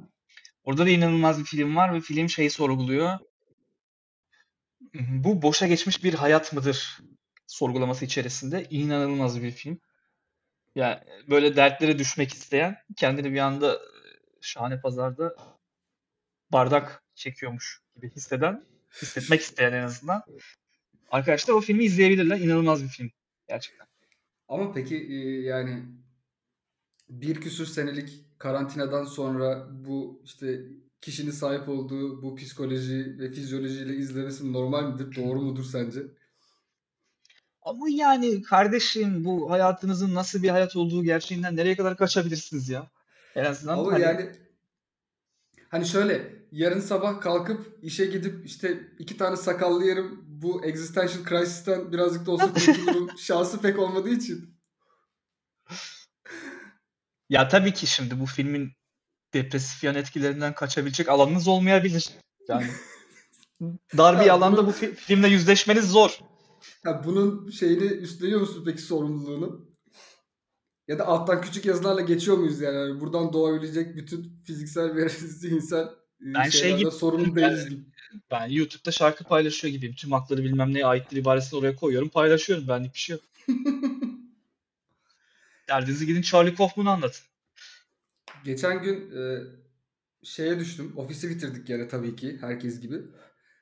[0.65, 3.19] Orada da inanılmaz bir film var ve film şeyi sorguluyor.
[4.95, 6.99] Bu boşa geçmiş bir hayat mıdır?
[7.47, 9.81] Sorgulaması içerisinde inanılmaz bir film.
[10.75, 10.99] Yani
[11.31, 13.79] böyle dertlere düşmek isteyen, kendini bir anda e,
[14.41, 15.35] şahane pazarda
[16.53, 18.65] bardak çekiyormuş gibi hisseden,
[19.03, 20.23] hissetmek isteyen en azından.
[21.11, 22.39] Arkadaşlar o filmi izleyebilirler.
[22.39, 23.11] İnanılmaz bir film.
[23.51, 23.87] Gerçekten.
[24.49, 25.85] Ama peki e, yani
[27.09, 30.61] bir küsür senelik karantinadan sonra bu işte
[31.01, 35.17] kişinin sahip olduğu bu psikoloji ve fizyolojiyle izlemesi normal midir?
[35.17, 36.01] Doğru mudur sence?
[37.63, 42.91] Ama yani kardeşim bu hayatınızın nasıl bir hayat olduğu gerçeğinden nereye kadar kaçabilirsiniz ya?
[43.35, 44.31] En azından Ama hani yani
[45.71, 51.93] hani şöyle yarın sabah kalkıp işe gidip işte iki tane sakallı yerim bu existential crisis'ten
[51.93, 54.55] birazcık da olsa kurtulurum şansı pek olmadığı için.
[57.31, 58.73] ya tabii ki şimdi bu filmin
[59.35, 62.11] depresif yan etkilerinden kaçabilecek alanınız olmayabilir.
[62.49, 62.67] Yani
[63.97, 66.19] dar bir Ya alanda bunu- bu fi- filmle yüzleşmeniz zor.
[66.85, 69.70] Ha, bunun şeyini üstleniyor musun peki sorumluluğunu?
[70.91, 72.77] Ya da alttan küçük yazılarla geçiyor muyuz yani?
[72.77, 75.89] Yani buradan doğabilecek bütün fiziksel ve zihinsel
[76.21, 77.81] Ben şey gibi- sorumlu ben- değiliz gibi.
[78.31, 79.95] Ben YouTube'da şarkı paylaşıyor gibiyim.
[79.95, 82.69] Tüm hakları bilmem neye aittir ibaresini oraya koyuyorum, paylaşıyorum.
[82.69, 83.25] Benlik bir şey yok.
[85.69, 87.23] Derdinizi gidin Charlie Kaufman'ı anlatın.
[88.45, 89.39] Geçen gün e,
[90.23, 90.93] şeye düştüm.
[90.97, 92.97] Ofisi bitirdik yine tabii ki herkes gibi.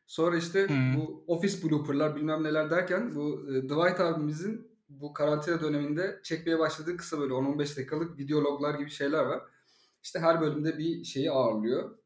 [0.06, 0.96] Sonra işte Hmm.
[0.96, 6.96] bu ofis blooperlar bilmem neler derken bu e, Dwight abimizin bu karantina döneminde çekmeye başladığı
[6.96, 9.42] kısa böyle 10-15 dakikalık videologlar gibi şeyler var.
[10.02, 11.98] İşte her bölümde bir şeyi ağırlıyor.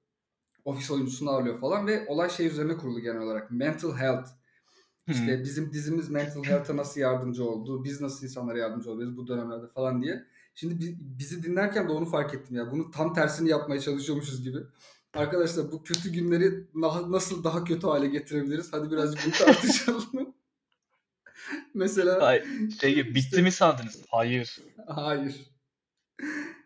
[0.65, 3.51] Ofis oyuncusunu ağırlıyor falan ve olay şey üzerine kurulu genel olarak.
[3.51, 4.29] Mental health.
[5.09, 5.45] İşte Hmm.
[5.45, 10.03] bizim dizimiz mental health'a nasıl yardımcı oldu, biz nasıl insanlara yardımcı oluyoruz bu dönemlerde falan
[10.03, 10.25] diye.
[10.55, 12.71] Şimdi bi- bizi dinlerken de onu fark ettim ya.
[12.73, 14.59] Bunu tam tersini yapmaya çalışıyormuşuz gibi.
[15.15, 18.73] Arkadaşlar bu kötü günleri na- nasıl daha kötü hale getirebiliriz?
[18.73, 20.35] Hadi birazcık bunu tartışalım.
[21.75, 22.45] Mesela Ay,
[22.81, 23.99] şey gibi, bitti İşte- mi sandınız?
[24.11, 24.59] Hayır.
[24.87, 25.37] hayır.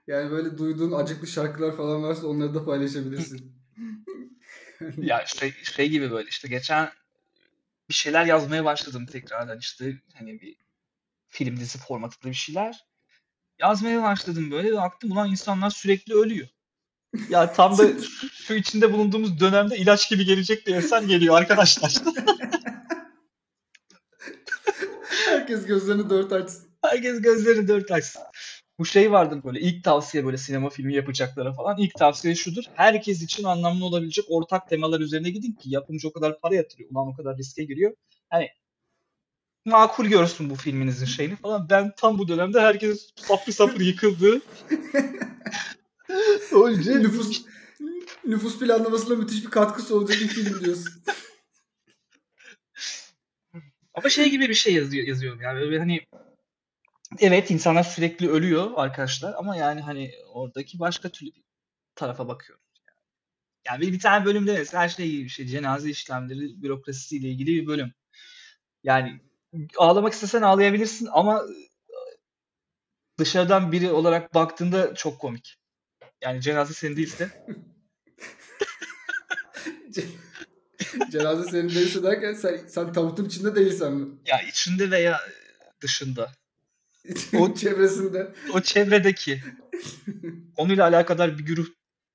[0.06, 3.56] Yani böyle duyduğun acıklı şarkılar falan varsa onları da paylaşabilirsin.
[4.96, 6.90] Ya şey, şey gibi böyle işte geçen
[7.88, 10.56] bir şeyler yazmaya başladım tekrardan işte hani bir
[11.28, 12.84] film dizi formatında bir şeyler.
[13.58, 16.48] Yazmaya başladım böyle ve baktım ulan insanlar sürekli ölüyor.
[17.28, 17.88] Ya tam da
[18.32, 21.94] şu içinde bulunduğumuz dönemde ilaç gibi gelecek bir eser geliyor arkadaşlar.
[25.46, 26.68] Herkes gözlerini dört açsın.
[26.82, 28.22] Herkes gözlerini dört açsın.
[28.78, 31.78] Bu şey vardır böyle ilk tavsiye böyle sinema filmi yapacaklara falan.
[31.78, 32.64] İlk tavsiye şudur.
[32.74, 36.90] Herkes için anlamlı olabilecek ortak temalar üzerine gidin ki yapımcı o kadar para yatırıyor.
[36.90, 37.94] Ulan o kadar riske giriyor.
[38.30, 38.48] Hani
[39.64, 41.68] makul görsün bu filminizin şeyini falan.
[41.70, 44.40] Ben tam bu dönemde herkes safır safır yıkıldı.
[46.52, 47.44] Önce Nüfus
[48.24, 50.92] nüfus planlamasına müthiş bir katkısı olacak bir film diyorsun.
[53.96, 56.06] Ama şey gibi bir şey yazıyor, yazıyorum yani böyle hani
[57.18, 61.42] evet insanlar sürekli ölüyor arkadaşlar ama yani hani oradaki başka türlü bir
[61.94, 62.64] tarafa bakıyorum.
[63.66, 65.46] Yani bir, bir tane bölümde mesela her şeyle ilgili bir şey.
[65.46, 67.92] Cenaze işlemleri, bürokrasisiyle ilgili bir bölüm.
[68.84, 69.20] Yani
[69.78, 71.42] ağlamak istesen ağlayabilirsin ama
[73.18, 75.58] dışarıdan biri olarak baktığında çok komik.
[76.22, 77.44] Yani cenaze senin değilse
[81.10, 84.06] Cenaze senin değilse derken sen, sen tabutun içinde değilsen mi?
[84.26, 85.20] ya içinde veya
[85.80, 86.32] dışında.
[87.38, 88.32] O çevresinde.
[88.52, 89.42] o çevredeki
[90.56, 91.66] konuyla alakadar bir güruh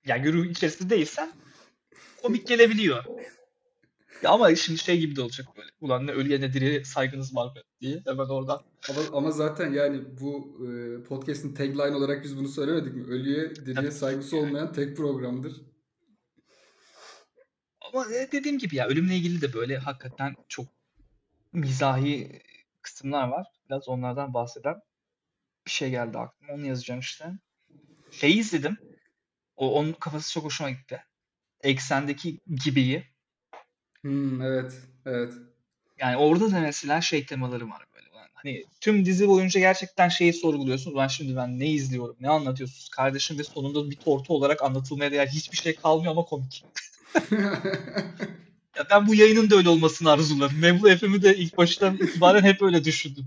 [0.05, 1.31] yani güruh içerisinde değilsen
[2.21, 3.03] komik gelebiliyor.
[4.23, 5.69] Ya ama şimdi şey gibi de olacak böyle.
[5.81, 8.61] Ulan ne ölüye ne diriye saygınız var be diye hemen oradan.
[8.89, 13.03] Ama, ama zaten yani bu e, podcast'in tagline olarak biz bunu söylemedik mi?
[13.03, 13.91] Ölüye, diriye Tabii.
[13.91, 15.53] saygısı olmayan tek programdır.
[17.93, 20.65] Ama e, dediğim gibi ya ölümle ilgili de böyle hakikaten çok
[21.53, 22.41] mizahi
[22.81, 23.47] kısımlar var.
[23.69, 24.81] Biraz onlardan bahseden
[25.65, 26.53] bir şey geldi aklıma.
[26.53, 27.25] Onu yazacağım işte.
[28.11, 28.77] Şeyi izledim.
[29.55, 31.03] O, onun kafası çok hoşuma gitti.
[31.61, 33.03] Eksendeki gibiyi.
[34.01, 34.73] Hmm, evet,
[35.05, 35.33] evet.
[35.99, 38.01] Yani orada da mesela şey temaları var böyle.
[38.43, 40.95] Hani tüm dizi boyunca gerçekten şeyi sorguluyorsun.
[40.95, 45.27] Ben şimdi ben ne izliyorum, ne anlatıyorsunuz kardeşim ve sonunda bir tortu olarak anlatılmaya değer
[45.27, 46.65] hiçbir şey kalmıyor ama komik.
[48.77, 50.59] Ya ben bu yayının da öyle olmasını arzularım.
[50.59, 53.25] Memlu FM'i de ilk baştan itibaren hep öyle düşündüm.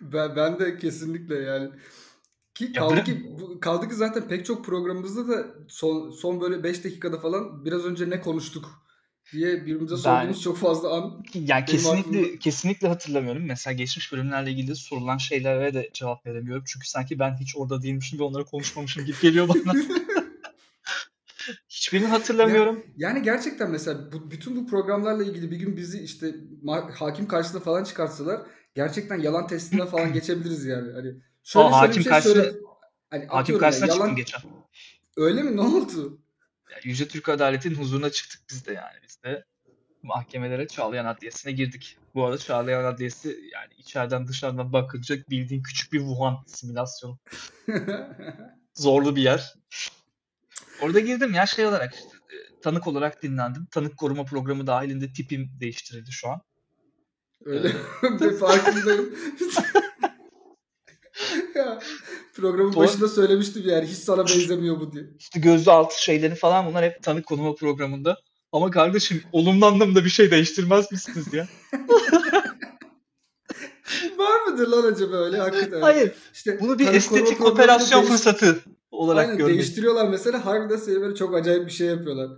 [0.00, 1.70] Ben, ben de kesinlikle yani.
[2.54, 3.26] Ki kaldı ki
[3.60, 8.10] kaldı ki zaten pek çok programımızda da son son böyle 5 dakikada falan biraz önce
[8.10, 8.84] ne konuştuk
[9.32, 11.24] diye birbirimize Ben- sorduğumuz çok fazla an.
[11.34, 13.42] Yani kesinlikle aklımda- kesinlikle hatırlamıyorum.
[13.46, 16.64] Mesela geçmiş bölümlerle ilgili sorulan şeylere de cevap veremiyorum.
[16.66, 19.74] Çünkü sanki ben hiç orada değilmişim ve onları konuşmamışım gibi geliyor bana.
[21.94, 22.86] Hiçbirini hatırlamıyorum.
[22.96, 26.34] Yani gerçekten mesela bu, bütün bu programlarla ilgili bir gün bizi işte
[26.94, 28.40] hakim karşısına falan çıkartsalar
[28.74, 30.92] gerçekten yalan testinden falan geçebiliriz yani.
[30.92, 32.52] Hani şöyle Aa, şöyle hakim bir şey söyle.
[33.10, 34.40] Hani Hakim ya, karşısına yalan çıktım geçen.
[35.16, 36.18] öyle mi ne oldu?
[36.70, 38.96] Yani Yüce Türk Adaleti'nin huzuruna çıktık biz de yani.
[39.08, 39.44] Biz de
[40.02, 41.98] mahkemelere Çağlayan Adliyesi'ne girdik.
[42.14, 47.18] Bu arada Çağlayan Adliyesi yani içeriden dışarıdan bakınca bildiğin küçük bir Wuhan simülasyonu.
[48.74, 49.54] Zorlu bir yer.
[50.82, 52.08] Orada girdim ya şey olarak işte,
[52.62, 53.66] tanık olarak dinlendim.
[53.70, 56.40] Tanık koruma programı dahilinde tipim değiştirildi şu an.
[57.44, 57.72] Öyle
[58.20, 59.14] bir farkındayım.
[61.54, 61.80] ya,
[62.34, 65.04] programın Bu- başında söylemiştim yani hiç sana benzemiyor bu diye.
[65.18, 68.18] İşte gözlü altı şeyleri falan bunlar hep tanık koruma programında.
[68.52, 71.48] Ama kardeşim olumlu anlamda bir şey değiştirmez misiniz ya?
[74.18, 75.80] Var mıdır lan acaba öyle hakikaten?
[75.80, 76.12] Hayır.
[76.34, 78.60] İşte Bunu bir estetik operasyon değiş- fırsatı
[78.94, 79.54] olarak Aynen görmek.
[79.54, 82.30] değiştiriyorlar mesela harbiden seni böyle çok acayip bir şey yapıyorlar.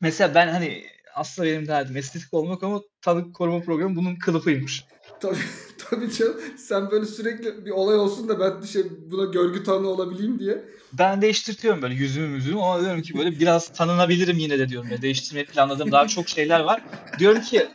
[0.00, 4.84] Mesela ben hani aslında benim derdim estetik olmak ama tanık koruma programı bunun kılıfıymış.
[5.20, 5.36] Tabii,
[5.90, 10.38] tabii canım sen böyle sürekli bir olay olsun da ben şey, buna görgü tanığı olabileyim
[10.38, 10.64] diye.
[10.92, 14.90] Ben değiştirtiyorum böyle yüzümü yüzümü ama diyorum ki böyle biraz tanınabilirim yine de diyorum.
[14.90, 16.82] Ya değiştirmeyi planladığım daha çok şeyler var.
[17.18, 17.68] Diyorum ki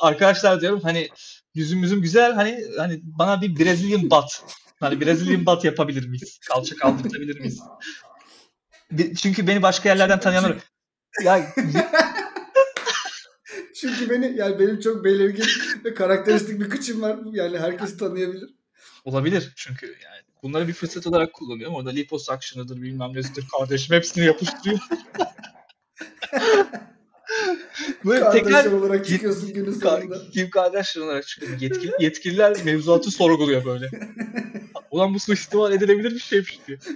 [0.00, 1.08] arkadaşlar diyorum hani
[1.54, 4.42] yüzüm yüzüm güzel hani hani bana bir Brazilian butt
[4.80, 6.38] hani Brazilian butt yapabilir miyiz?
[6.48, 7.60] Kalça kaldırtabilir miyiz?
[9.16, 10.56] Çünkü beni başka yerlerden tanıyanlar
[11.24, 11.54] ya
[13.74, 15.46] Çünkü beni yani benim çok belirgin
[15.84, 17.18] ve karakteristik bir kıçım var.
[17.32, 18.54] Yani herkes tanıyabilir.
[19.04, 21.74] olabilir çünkü yani bunları bir fırsat olarak kullanıyorum.
[21.74, 24.78] Orada liposuction'ıdır bilmem nesidir kardeşim hepsini yapıştırıyor.
[28.04, 30.30] Böyle Kardeşim tekrar olarak çıkıyorsun günün sonunda.
[30.32, 31.60] Kim Kardashian olarak çıkıyor.
[31.60, 33.90] Yetkili, yetkililer mevzuatı sorguluyor böyle.
[34.90, 36.78] Ulan bu suistimal edilebilir bir şeymiş diyor.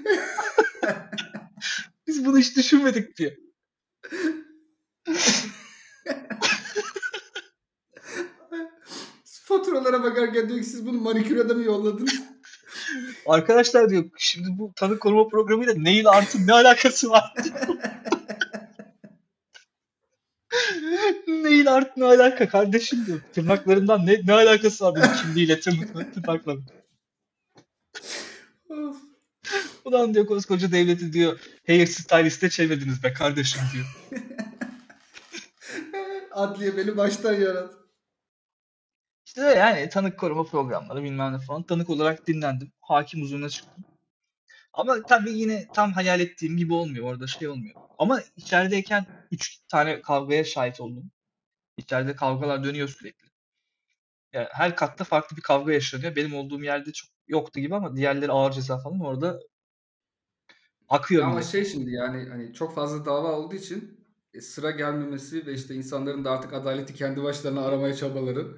[2.06, 3.32] Biz bunu hiç düşünmedik diyor.
[9.24, 12.20] Faturalara bakarken diyor ki siz bunu maniküre de mi yolladınız?
[13.26, 17.34] Arkadaşlar diyor şimdi bu tanık koruma programıyla nail artın ne alakası var?
[21.28, 23.20] Nail art ne alaka kardeşim diyor.
[23.32, 26.64] Tırnaklarından ne, ne alakası var benim kimliğiyle tırnak, tırnaklarım.
[28.68, 28.96] Of.
[29.84, 33.86] Ulan diyor koskoca devleti diyor hair stylist'e çevirdiniz be kardeşim diyor.
[36.30, 37.74] Adliye beni baştan yarat.
[39.26, 41.62] İşte yani tanık koruma programları bilmem ne falan.
[41.62, 42.72] Tanık olarak dinlendim.
[42.80, 43.84] Hakim huzuruna çıktım.
[44.72, 47.06] Ama tabii yine tam hayal ettiğim gibi olmuyor.
[47.06, 47.74] Orada şey olmuyor.
[47.98, 51.10] Ama içerideyken üç tane kavgaya şahit oldum.
[51.76, 53.28] İçeride kavgalar dönüyor sürekli.
[54.32, 56.16] Yani her katta farklı bir kavga yaşanıyor.
[56.16, 59.40] Benim olduğum yerde çok yoktu gibi ama diğerleri ağır ceza falan orada
[60.88, 64.00] akıyor Ama şey şimdi yani hani çok fazla dava olduğu için
[64.34, 68.56] e, sıra gelmemesi ve işte insanların da artık adaleti kendi başlarına aramaya çabaları.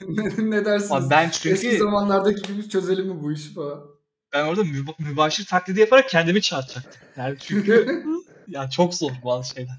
[0.08, 0.92] ne, ne dersiniz?
[0.92, 3.99] Abi ben Eski çünkü zamanlardaki gibi çözelim mi bu işi falan?
[4.32, 7.00] Ben orada müba- mübaşir taklidi yaparak kendimi çarpacaktım.
[7.16, 8.04] Yani çünkü
[8.48, 9.76] ya çok zor bazı şeyler.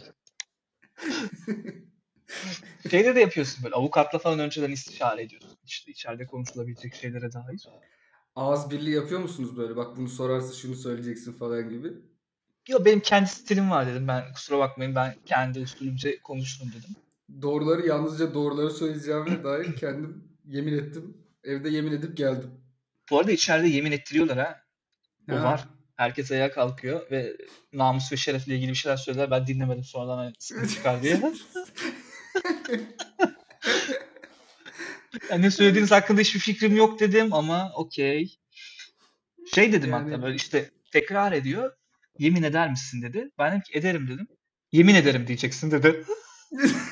[2.91, 5.57] Şeyde de yapıyorsun böyle avukatla falan önceden istişare ediyorsun.
[5.65, 7.67] İşte içeride konuşulabilecek şeylere dair.
[8.35, 9.75] Ağız birliği yapıyor musunuz böyle?
[9.75, 11.93] Bak bunu sorarsa şunu söyleyeceksin falan gibi.
[12.67, 14.07] Yo benim kendi stilim var dedim.
[14.07, 16.95] Ben kusura bakmayın ben kendi usulümce konuşurum dedim.
[17.41, 21.17] Doğruları yalnızca doğruları söyleyeceğime dair kendim yemin ettim.
[21.43, 22.49] Evde yemin edip geldim.
[23.11, 24.61] Bu arada içeride yemin ettiriyorlar ha.
[25.31, 25.43] O Ha.
[25.43, 25.67] var.
[25.95, 27.37] Herkes ayağa kalkıyor ve
[27.73, 29.31] namus ve şerefle ilgili bir şeyler söylediler.
[29.31, 31.21] Ben dinlemedim sonradan hani sıkıntı çıkar diye.
[35.29, 38.37] Yani ne söylediğiniz hakkında hiçbir fikrim yok dedim ama okey.
[39.53, 41.71] Şey dedim Yani- hatta böyle işte tekrar ediyor.
[42.19, 43.29] Yemin eder misin dedi.
[43.39, 44.27] Ben dedim ki ederim dedim.
[44.71, 46.05] Yemin ederim diyeceksin dedi.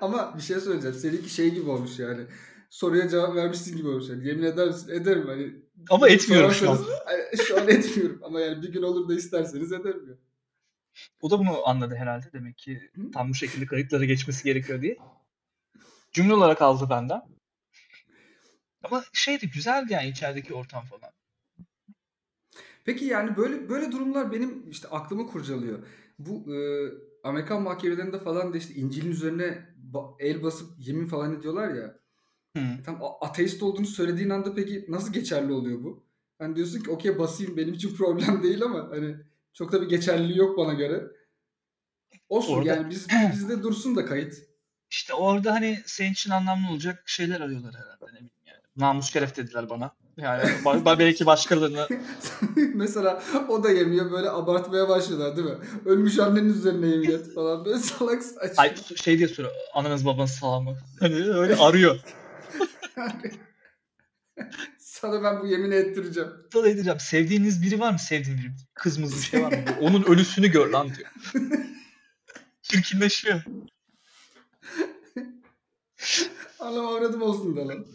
[0.00, 0.96] Ama bir şey söyleyeceğim.
[0.96, 2.22] Seninki şey gibi olmuş yani.
[2.70, 4.08] Soruya cevap vermişsin gibi olmuş.
[4.08, 4.90] Yani yemin eder misin?
[4.92, 5.26] Ederim.
[5.26, 5.52] Hani
[5.90, 6.78] Ama etmiyorum şu an.
[7.46, 8.20] şu an etmiyorum.
[8.24, 10.14] Ama yani bir gün olur da isterseniz ederim ya.
[11.22, 12.26] O da bunu anladı herhalde.
[12.32, 13.10] Demek ki Hı?
[13.10, 14.96] tam bu şekilde kayıtlara geçmesi gerekiyor diye.
[16.12, 17.22] Cümle olarak aldı benden.
[18.82, 21.12] Ama şeydi güzeldi yani içerideki ortam falan.
[22.84, 25.78] Peki yani böyle böyle durumlar benim işte aklımı kurcalıyor.
[26.18, 26.58] Bu e,
[27.24, 29.74] Amerikan mahkemelerinde falan da işte İncil'in üzerine
[30.18, 31.98] el basıp yemin falan ediyorlar ya.
[32.56, 32.62] Hı.
[32.84, 36.04] Tam ateist olduğunu söylediğin anda peki nasıl geçerli oluyor bu?
[36.38, 39.16] Hani diyorsun ki okey basayım benim için problem değil ama hani
[39.52, 41.04] çok da bir geçerliliği yok bana göre.
[42.28, 44.34] Olsun Orada- yani biz bizde dursun da kayıt.
[44.90, 48.60] İşte orada hani senin için anlamlı olacak şeyler arıyorlar herhalde ne bileyim yani.
[48.76, 49.94] Namus şeref dediler bana.
[50.16, 50.50] Yani
[50.98, 51.88] belki başkalarına
[52.74, 55.56] Mesela o da yemiyor böyle abartmaya başlıyorlar değil mi?
[55.86, 58.62] Ölmüş annenin üzerine yemin et falan böyle salak saçma.
[58.62, 59.54] Ay, şey diye soruyor.
[59.74, 60.76] Ananız babanız sağ mı?
[61.00, 62.00] Hani öyle arıyor.
[64.78, 66.30] Sana ben bu yemini ettireceğim.
[66.52, 67.00] Sana edeceğim.
[67.00, 67.98] Sevdiğiniz biri var mı?
[67.98, 68.52] Sevdiğin biri.
[68.74, 69.64] Kızımız bir şey var mı?
[69.80, 71.10] Onun ölüsünü gör lan diyor.
[72.62, 73.42] Çirkinleşiyor.
[76.58, 77.86] Anam avradım olsun da lan.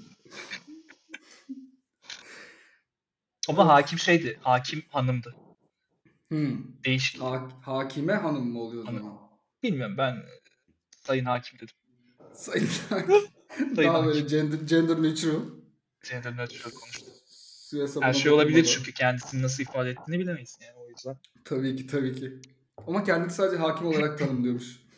[3.50, 4.40] Ama hakim şeydi.
[4.42, 5.36] Hakim hanımdı.
[6.30, 6.58] Hmm.
[6.86, 7.22] Değişik.
[7.22, 9.20] Ha- hakime hanım mı oluyor o zaman?
[9.64, 10.24] Bilmiyorum ben
[10.90, 11.76] sayın hakim dedim.
[12.34, 12.70] Sayın
[13.58, 15.42] Sayın Daha böyle gender, gender neutral.
[16.12, 17.06] Gender neutral konuştu.
[18.02, 18.76] Her şey olabilir dokunmadan.
[18.76, 21.18] çünkü kendisini nasıl ifade ettiğini bilemeyiz yani o yüzden.
[21.46, 22.40] Tabii ki tabii ki.
[22.88, 24.80] Ama kendini sadece hakim olarak tanımlıyormuş.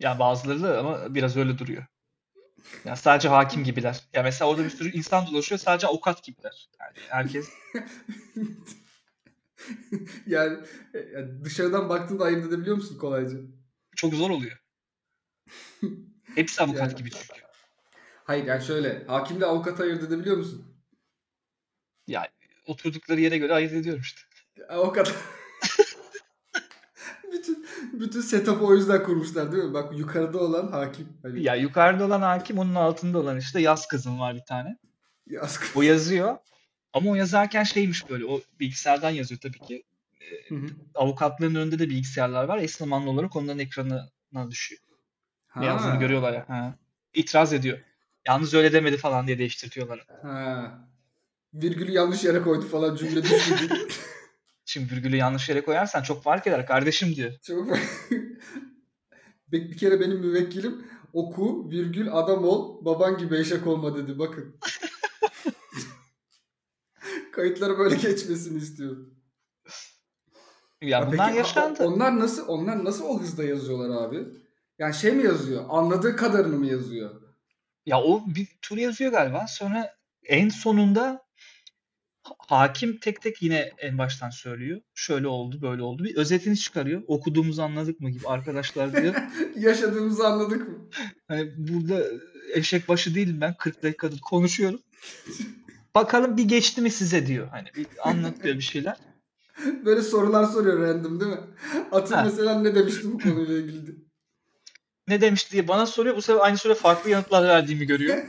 [0.00, 1.86] Yani bazıları da ama biraz öyle duruyor.
[2.84, 4.00] Yani sadece hakim gibiler.
[4.12, 6.68] Ya mesela orada bir sürü insan dolaşıyor sadece avukat gibiler.
[6.80, 7.48] Yani herkes
[10.26, 10.58] yani,
[10.94, 13.38] e, yani dışarıdan baktığında ayırt edebiliyor musun kolayca?
[13.96, 14.58] çok zor oluyor.
[16.36, 17.40] Hepsi avukat Yani- gibi çünkü.
[18.24, 20.76] Hayır yani şöyle hakimle avukatı ayırt edebiliyor musun?
[22.06, 22.26] Yani
[22.66, 24.20] oturdukları yere göre ayırt ediyorum işte.
[24.68, 25.14] Avukat.
[27.32, 29.74] bütün bütün setup'ı o yüzden kurmuşlar değil mi?
[29.74, 31.08] Bak yukarıda olan hakim.
[31.22, 34.76] Hani Ya yukarıda olan hakim onun altında olan işte yaz kızım var bir tane.
[35.26, 36.36] yaz- O yazıyor.
[36.92, 39.82] Ama o yazarken şeymiş böyle o bilgisayardan yazıyor tabii ki.
[40.48, 40.66] Hı hı.
[40.94, 42.68] Avukatlığın önünde de bilgisayarlar var.
[42.68, 44.82] Zamanlı olarak onların ekranına düşüyor.
[45.56, 45.96] Ne yazdığını Ha.
[45.96, 46.44] görüyorlar ya.
[46.48, 46.74] Ha.
[47.14, 47.78] İtiraz ediyor.
[48.26, 50.06] Yalnız öyle demedi falan diye değiştirtiyorlar.
[50.22, 50.78] Ha.
[51.54, 53.74] Virgülü yanlış yere koydu falan cümle düşmedi.
[54.64, 57.32] Şimdi virgülü yanlış yere koyarsan çok fark eder kardeşim diyor.
[57.42, 57.68] Çok
[59.52, 64.56] bir, bir kere benim müvekkilim oku virgül adam ol baban gibi eşek olma dedi bakın.
[67.32, 69.14] Kayıtları böyle geçmesini istiyorum.
[70.82, 71.84] Ya Ya bunlar peki, yaşandı.
[71.86, 74.24] Onlar nasıl onlar nasıl o hızda yazıyorlar abi?
[74.78, 75.64] Yani şey mi yazıyor?
[75.68, 77.10] Anladığı kadarını mı yazıyor?
[77.86, 79.46] Ya o bir tur yazıyor galiba.
[79.48, 81.22] Sonra en sonunda
[82.22, 84.80] ha- hakim tek tek yine en baştan söylüyor.
[84.94, 86.04] Şöyle oldu, böyle oldu.
[86.04, 87.02] Bir özetini çıkarıyor.
[87.06, 89.14] Okuduğumuzu anladık mı gibi arkadaşlar diyor.
[89.58, 90.74] Yaşadığımızı anladık mı?
[91.28, 92.02] Hani burada
[92.54, 93.54] eşek başı değilim ben.
[93.58, 94.80] 40 dakikadır konuşuyorum.
[95.94, 97.48] Bakalım bir geçti mi size diyor.
[97.48, 98.96] Hani bir anlatıyor bir şeyler.
[99.84, 101.40] Böyle sorular soruyor random değil mi?
[101.92, 102.22] Atıl Ha.
[102.24, 104.05] mesela ne demişti bu konuyla ilgili?
[105.08, 106.16] Ne demiş diye bana soruyor.
[106.16, 108.28] Bu sefer aynı soruya farklı yanıtlar verdiğimi görüyor.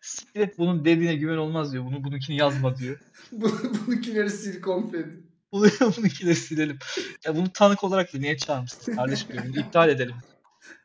[0.00, 1.84] Siktir et bunun dediğine güven olmaz diyor.
[1.84, 3.00] Bunu bununkini yazma diyor.
[3.32, 3.52] Bu,
[3.86, 5.06] bununkileri sil komple.
[5.52, 6.78] Bunu bununkileri silelim.
[7.24, 9.44] Ya bunu tanık olarak da niye çağırmışsın kardeşim diyor.
[9.48, 10.14] Bunu iptal edelim.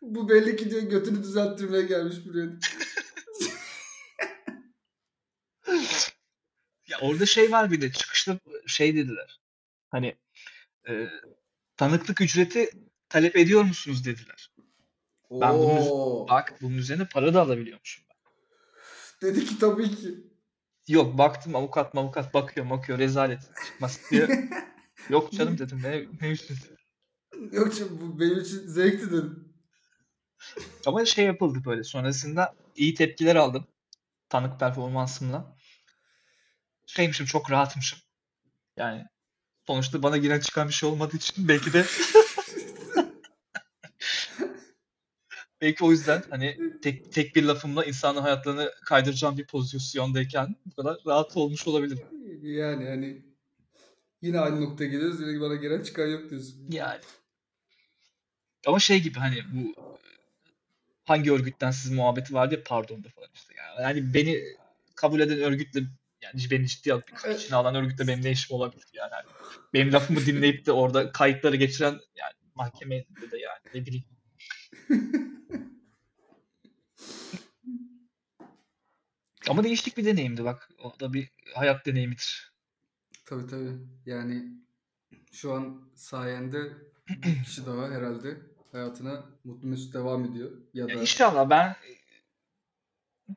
[0.02, 2.48] Bu belli ki diyor götünü düzelttirmeye gelmiş buraya.
[6.88, 9.40] Ya orada şey var bir de çıkışta şey dediler.
[9.90, 10.16] Hani
[10.90, 11.08] e,
[11.78, 12.70] tanıklık ücreti
[13.10, 14.52] talep ediyor musunuz dediler.
[15.32, 16.28] Ben bunu- Oo.
[16.30, 18.18] Bak bunun üzerine para da alabiliyormuşum ben.
[19.30, 20.28] Dedi ki tabii ki.
[20.88, 24.50] Yok baktım avukat avukat bakıyor bakıyor rezalet çıkmaz diye.
[25.10, 26.76] Yok canım dedim ne, ne ücreti?
[27.52, 29.54] Yok canım bu benim için zevkti dedim.
[30.86, 33.68] Ama şey yapıldı böyle sonrasında iyi tepkiler aldım.
[34.30, 35.58] Tanık performansımla.
[36.86, 38.00] Şeymişim çok rahatmışım.
[38.78, 39.06] Yani
[39.68, 41.86] sonuçta bana giren çıkan bir şey olmadığı için belki de
[45.62, 50.98] belki o yüzden hani tek, tek bir lafımla insanın hayatlarını kaydıracağım bir pozisyondayken bu kadar
[51.06, 52.00] rahat olmuş olabilir.
[52.42, 53.22] Yani hani
[54.22, 55.22] yine aynı noktaya geliyoruz.
[55.22, 56.68] Yine bana gelen çıkan yok diyorsun.
[56.72, 57.02] Yani.
[58.68, 59.76] Ama şey gibi hani bu
[61.06, 63.54] hangi örgütten siz muhabbeti vardı ya pardon da falan işte.
[63.58, 64.44] Yani, yani beni
[64.96, 65.80] kabul eden örgütle
[66.22, 69.12] yani beni ciddiye alıp içine alan örgütle benim ne işim olabilir yani.
[69.12, 69.26] Hani
[69.74, 74.06] benim lafımı dinleyip de orada kayıtları geçiren yani mahkemede de yani ne bileyim.
[79.50, 80.70] Ama değişik bir deneyimdi bak.
[80.84, 82.54] O da bir hayat deneyimidir.
[83.26, 83.74] Tabii tabii.
[84.06, 84.44] Yani
[85.32, 86.74] şu an sayende
[87.10, 88.38] bir kişi daha herhalde
[88.72, 90.52] hayatına mutlu mesut devam ediyor.
[90.74, 91.76] Ya da Ya inşallah ben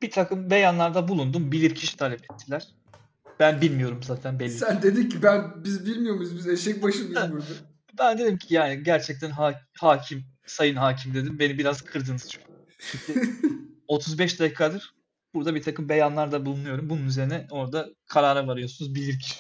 [0.03, 1.53] bir takım beyanlarda bulundum.
[1.53, 2.69] Bilirkişi talep ettiler.
[3.41, 4.51] Ben bilmiyorum zaten belli.
[4.51, 7.70] sen dedin ki ben biz bilmiyor muyuz biz eşek başı mıyız burada?
[7.99, 11.39] Ben dedim ki yani gerçekten ha- hakim, sayın hakim dedim.
[11.39, 12.47] Beni biraz kırdınız çünkü.
[12.93, 13.31] Çünkü
[13.89, 14.95] 35 dakikadır
[15.35, 16.91] burada bir takım beyanlarda bulunuyorum.
[16.91, 19.35] Bunun üzerine orada karara varıyorsunuz bilirkişi.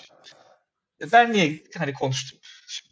[1.01, 2.91] Ya Ben niye hani konuştum şimdi?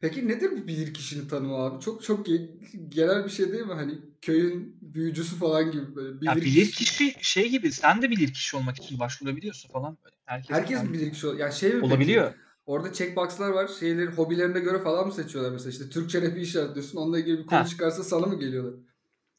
[0.00, 1.84] Peki nedir bu bilir kişinin tanımı abi?
[1.84, 3.72] Çok çok ge- genel bir şey değil mi?
[3.72, 8.76] Hani köyün büyücüsü falan gibi böyle Ya bilir bilirkişi şey gibi sen de bilirkişi olmak
[8.76, 10.16] için başvurabiliyorsun falan böyle.
[10.24, 12.22] Herkes, Herkes mi bilir kişi ol- Ya şey mi peki?
[12.68, 13.68] Orada checkbox'lar var.
[13.80, 15.70] Şeyleri hobilerine göre falan mı seçiyorlar mesela?
[15.70, 16.98] İşte Türkçe rap'i işaretliyorsun.
[16.98, 17.64] Onunla ilgili bir konu Ha.
[17.66, 18.74] çıkarsa sana mı geliyorlar?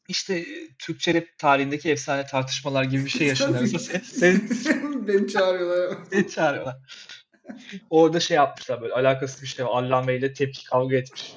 [0.08, 0.46] İşte e,
[0.80, 3.68] Türkçe rap tarihindeki efsane tartışmalar gibi bir şey yaşanıyor.
[3.68, 5.98] Sen, sen, Beni çağırıyorlar.
[6.12, 6.76] seni çağırıyorlar.
[7.90, 9.66] Orada şey yapmışlar böyle alakasız bir şey.
[9.70, 11.34] Allame ile tepki kavga etmiş.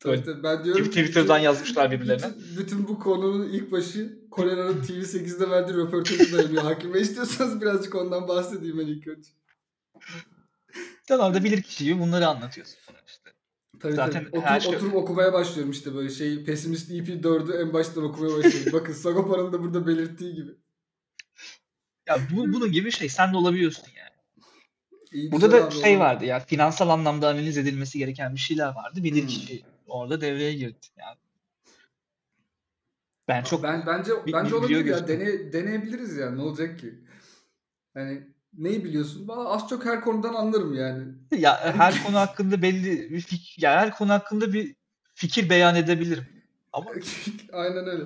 [0.00, 0.42] Tabii tabii.
[0.42, 2.26] Ben diyorum Twitter'dan bütün- yazmışlar birbirlerine.
[2.38, 6.62] Bütün, bütün bu konunun ilk başı Kolena'nın TV8'de verdiği röportajı dayanıyor.
[6.62, 9.30] Hakim Bey istiyorsanız birazcık ondan bahsedeyim ben ilk önce.
[11.08, 13.30] Sen bilir kişi gibi bunları anlatıyorsun falan işte.
[13.80, 14.38] Tabii Zaten tabii.
[14.38, 18.72] Otur, şey- Oturup okumaya başlıyorum işte böyle şey Pesimist EP4'ü en baştan okumaya başlıyorum.
[18.80, 20.50] Bakın Sagopa'nın da burada belirttiği gibi.
[22.08, 24.12] Ya bu, bunun gibi şey sen de olabiliyorsun yani.
[25.12, 29.04] İyi, Burada da şey vardı ya finansal anlamda analiz edilmesi gereken bir şeyler vardı.
[29.04, 29.28] Bilir Hmm.
[29.28, 30.78] kişi orada devreye girdi.
[30.98, 31.16] Yani
[33.28, 35.08] ben çok Ben bence bir- bence olabilir ya.
[35.08, 36.38] Dene, deneyebiliriz yani.
[36.38, 36.94] Ne olacak ki?
[37.94, 39.28] Hani neyi biliyorsun?
[39.28, 41.04] Valla az çok her konudan anlarım yani.
[41.38, 44.76] ya her konu hakkında belli bir fik ya her konu hakkında bir
[45.14, 46.26] fikir beyan edebilirim.
[46.72, 46.90] Ama
[47.52, 48.04] Aynen öyle.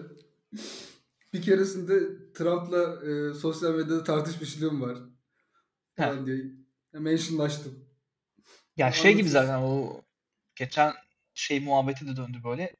[1.32, 2.00] Bir keresinde
[2.34, 4.98] Trump'la e, sosyal medyada tartışmışlığım var.
[5.96, 6.44] Falan diye.
[6.92, 7.86] Mentionlaştım.
[8.76, 10.02] Ya şey gibi zaten o
[10.54, 10.92] geçen
[11.34, 12.76] şey muhabbeti de döndü böyle.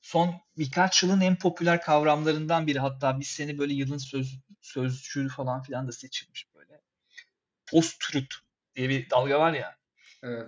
[0.00, 5.62] Son birkaç yılın en popüler kavramlarından biri hatta bir sene böyle yılın söz, sözcüğü falan
[5.62, 6.46] filan da seçilmiş.
[7.70, 8.36] Post-truth
[8.76, 9.76] diye bir dalga var ya.
[10.22, 10.46] Evet.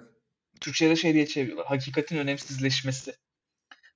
[0.61, 1.67] Türkçe'de şey diye çeviriyorlar.
[1.67, 3.15] Hakikatin önemsizleşmesi.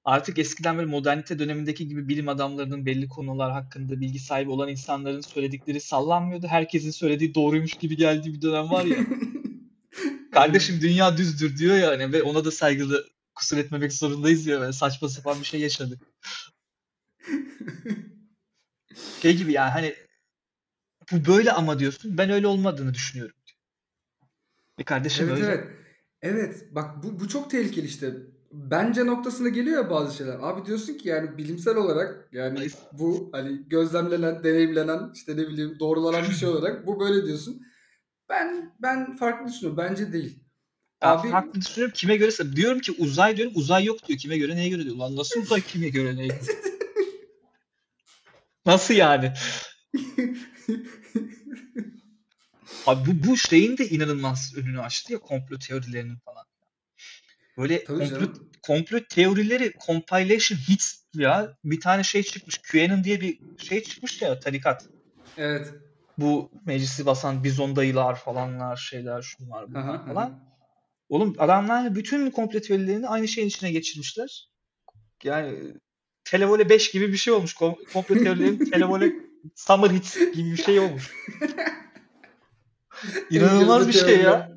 [0.05, 5.21] Artık eskiden böyle modernite dönemindeki gibi bilim adamlarının belli konular hakkında bilgi sahibi olan insanların
[5.21, 6.47] söyledikleri sallanmıyordu.
[6.47, 8.97] Herkesin söylediği doğruymuş gibi geldiği bir dönem var ya.
[10.33, 14.73] Kardeşim dünya düzdür diyor ya hani ve ona da saygılı kusur etmemek zorundayız ya böyle
[14.73, 16.03] saçma sapan bir şey yaşadık.
[19.23, 19.95] Şey gibi yani hani
[21.13, 23.37] bu böyle ama diyorsun ben öyle olmadığını düşünüyorum.
[24.79, 25.47] E kardeşim Evet öyle.
[25.47, 25.65] evet.
[26.23, 28.15] Evet bak bu, bu çok tehlikeli işte.
[28.53, 30.39] Bence noktasına geliyor ya bazı şeyler.
[30.41, 36.23] Abi diyorsun ki yani bilimsel olarak yani bu hani gözlemlenen, deneyimlenen işte ne bileyim doğrulanan
[36.23, 37.63] bir şey olarak bu böyle diyorsun.
[38.29, 39.79] Ben ben farklı düşünüyorum.
[39.79, 40.39] Bence değil.
[41.03, 44.57] Ben Abi farklı düşünüyorum kime göre diyorum ki uzay diyorum uzay yok diyor kime göre
[44.57, 44.97] neye göre diyor.
[44.97, 46.41] Lan nasıl uzay kime göre neye göre?
[48.67, 49.33] Nasıl yani?
[52.87, 56.45] Abi bu, bu şeyin de inanılmaz önünü açtı ya komplo teorilerinin falan.
[57.59, 58.51] Böyle Tabii komplo, canım.
[58.63, 62.59] komplo teorileri compilation hits ya bir tane şey çıkmış.
[62.59, 64.89] QAnon diye bir şey çıkmış ya tarikat.
[65.37, 65.75] Evet.
[66.19, 70.07] Bu meclisi basan bizon dayılar falanlar şeyler şunlar Aha, bunlar aha.
[70.07, 70.53] falan.
[71.09, 74.49] Oğlum adamlar bütün komplo teorilerini aynı şeyin içine geçirmişler.
[75.25, 75.75] Yani
[76.25, 77.55] Televole 5 gibi bir şey olmuş.
[77.55, 79.13] Kom- Komplo teorilerinin Televole
[79.55, 81.13] Summer Hits gibi bir şey olmuş.
[83.31, 84.53] İnanılmaz bir şey ya.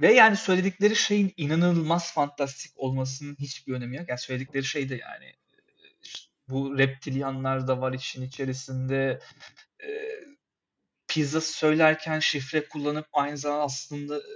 [0.00, 4.08] Ve yani söyledikleri şeyin inanılmaz fantastik olmasının hiçbir önemi yok.
[4.08, 5.34] Yani söyledikleri şey de yani e,
[6.48, 9.20] bu reptilyanlar da var işin içerisinde.
[9.84, 9.88] E,
[11.08, 14.32] pizza söylerken şifre kullanıp aynı zamanda aslında e,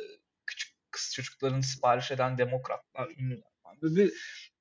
[0.47, 3.79] küçük kız çocuklarını sipariş eden demokratlar, ünlüler falan.
[3.83, 4.13] Böyle bir-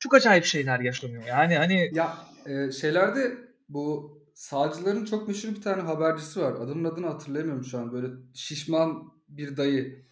[0.05, 1.23] çok acayip şeyler yaşanıyor.
[1.27, 3.37] Yani hani Ya e, şeylerde
[3.69, 6.53] bu sağcıların çok meşhur bir tane habercisi var.
[6.53, 7.91] Adamın adını hatırlayamıyorum şu an.
[7.91, 10.05] Böyle şişman bir dayı.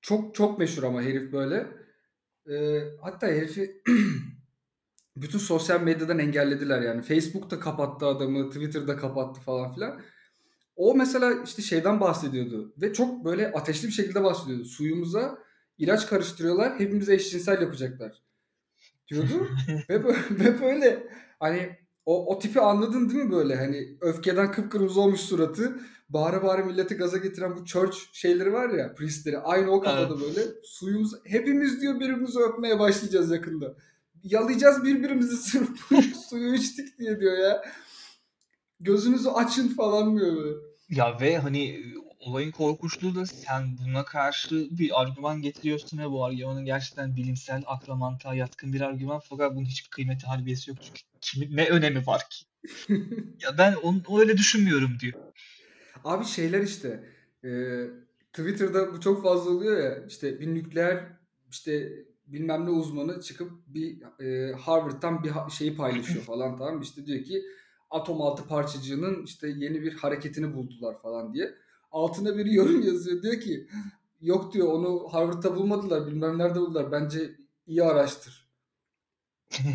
[0.00, 1.66] Çok çok meşhur ama herif böyle.
[2.50, 3.82] E, hatta herifi
[5.16, 7.02] bütün sosyal medyadan engellediler yani.
[7.02, 10.00] Facebook'ta kapattı adamı, Twitter'da kapattı falan filan.
[10.76, 14.64] O mesela işte şeyden bahsediyordu ve çok böyle ateşli bir şekilde bahsediyordu.
[14.64, 15.38] Suyumuza
[15.78, 18.25] ilaç karıştırıyorlar, hepimize eşcinsel yapacaklar
[19.08, 19.48] diyordu.
[19.90, 21.06] ve, böyle, ve böyle
[21.40, 21.76] hani
[22.06, 26.94] o, o tipi anladın değil mi böyle hani öfkeden kıpkırmızı olmuş suratı bağıra bağıra milleti
[26.94, 31.94] gaza getiren bu church şeyleri var ya priestleri aynı o kafada böyle suyumuz hepimiz diyor
[31.94, 33.76] birbirimizi öpmeye başlayacağız yakında.
[34.22, 35.68] Yalayacağız birbirimizi sırf
[36.28, 37.62] suyu içtik diye diyor ya.
[38.80, 40.56] Gözünüzü açın falan diyor böyle.
[40.88, 41.80] Ya ve hani
[42.20, 47.94] olayın korkunçluğu da sen buna karşı bir argüman getiriyorsun ve bu argümanın gerçekten bilimsel akla
[47.94, 52.22] mantığa yatkın bir argüman fakat bunun hiçbir kıymeti harbiyesi yok çünkü kimin ne önemi var
[52.30, 52.44] ki?
[53.42, 55.12] Ya ben onu öyle düşünmüyorum diyor.
[56.04, 57.04] Abi şeyler işte
[57.44, 57.50] e,
[58.32, 61.04] Twitter'da bu çok fazla oluyor ya işte bir nükleer
[61.50, 61.92] işte
[62.26, 66.80] bilmem ne uzmanı çıkıp bir e, Harvard'dan bir ha- şeyi paylaşıyor falan tamam?
[66.80, 67.42] İşte diyor ki
[67.90, 71.54] atom altı parçacığının işte yeni bir hareketini buldular falan diye.
[71.90, 73.68] Altına biri yorum yazıyor diyor ki
[74.20, 78.50] yok diyor onu Harvard'da bulmadılar bilmem nerede buldular bence iyi araştır.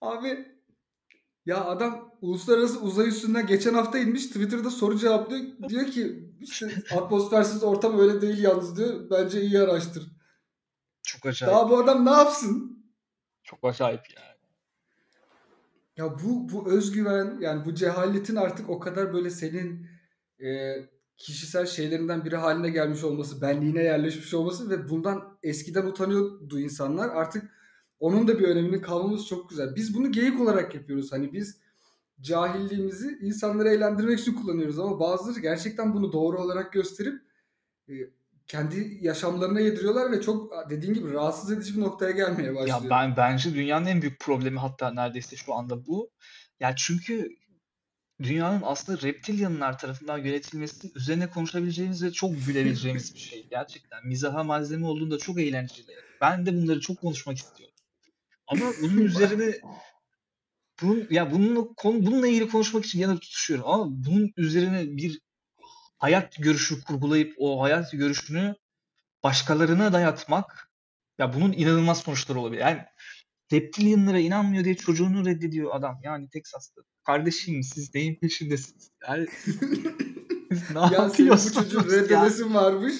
[0.00, 0.54] Abi
[1.46, 5.68] ya adam uluslararası uzay üstünden geçen hafta inmiş Twitter'da soru cevaplıyor.
[5.68, 9.10] Diyor ki işte atmosfersiz ortam öyle değil yalnız diyor.
[9.10, 10.12] Bence iyi araştır.
[11.02, 11.54] Çok acayip.
[11.54, 12.84] Daha bu adam ne yapsın?
[13.42, 14.34] Çok acayip yani.
[15.96, 19.93] Ya bu bu özgüven yani bu cehaletin artık o kadar böyle senin
[20.42, 20.74] e,
[21.16, 27.08] kişisel şeylerinden biri haline gelmiş olması, benliğine yerleşmiş olması ve bundan eskiden utanıyordu insanlar.
[27.08, 27.50] Artık
[28.00, 29.76] onun da bir öneminin kalmaması çok güzel.
[29.76, 31.12] Biz bunu geyik olarak yapıyoruz.
[31.12, 31.60] Hani biz
[32.20, 37.22] cahilliğimizi insanları eğlendirmek için kullanıyoruz ama bazıları gerçekten bunu doğru olarak gösterip
[37.88, 37.92] e,
[38.46, 42.82] kendi yaşamlarına yediriyorlar ve çok dediğin gibi rahatsız edici bir noktaya gelmeye başlıyor.
[42.82, 46.10] Ya ben bence dünyanın en büyük problemi hatta neredeyse şu anda bu.
[46.60, 47.28] Ya çünkü
[48.22, 53.46] dünyanın aslında reptilyanlar tarafından yönetilmesi üzerine konuşabileceğimiz ve çok gülebileceğimiz bir şey.
[53.50, 55.92] Gerçekten mizaha malzeme olduğunda çok eğlenceli.
[56.20, 57.74] Ben de bunları çok konuşmak istiyorum.
[58.46, 59.60] Ama bunun üzerine
[60.82, 65.20] bunun ya bununla konu bununla ilgili konuşmak için yana tutuşuyorum ama bunun üzerine bir
[65.98, 68.54] hayat görüşü kurgulayıp o hayat görüşünü
[69.22, 70.70] başkalarına dayatmak
[71.18, 72.60] ya bunun inanılmaz sonuçları olabilir.
[72.60, 72.82] Yani
[73.52, 76.00] reptilyanlara inanmıyor diye çocuğunu reddediyor adam.
[76.02, 76.82] Yani Texas'ta.
[77.06, 78.90] Kardeşim siz neyin peşindesiniz?
[79.08, 79.26] Yani
[80.74, 82.94] ne ya senin bu yapıyorsunuz çocuğun reddedesin varmış.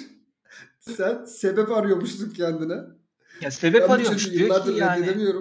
[0.80, 2.76] Sen sebep arıyormuşsun kendine.
[3.40, 4.30] Ya sebep ben arıyormuş.
[4.30, 5.34] Diyor ki yani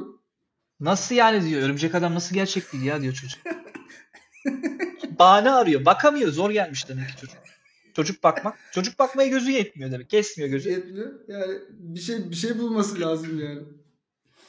[0.80, 1.62] nasıl yani diyor.
[1.62, 3.42] Örümcek adam nasıl gerçek değil ya diyor çocuk.
[5.20, 5.86] Bahane arıyor.
[5.86, 6.32] Bakamıyor.
[6.32, 7.38] Zor gelmiş demek ki çocuk.
[7.96, 8.58] Çocuk bakmak.
[8.72, 10.10] Çocuk bakmaya gözü yetmiyor demek.
[10.10, 10.70] Kesmiyor gözü.
[10.70, 11.12] Yetmiyor.
[11.28, 13.62] Yani bir şey bir şey bulması lazım yani.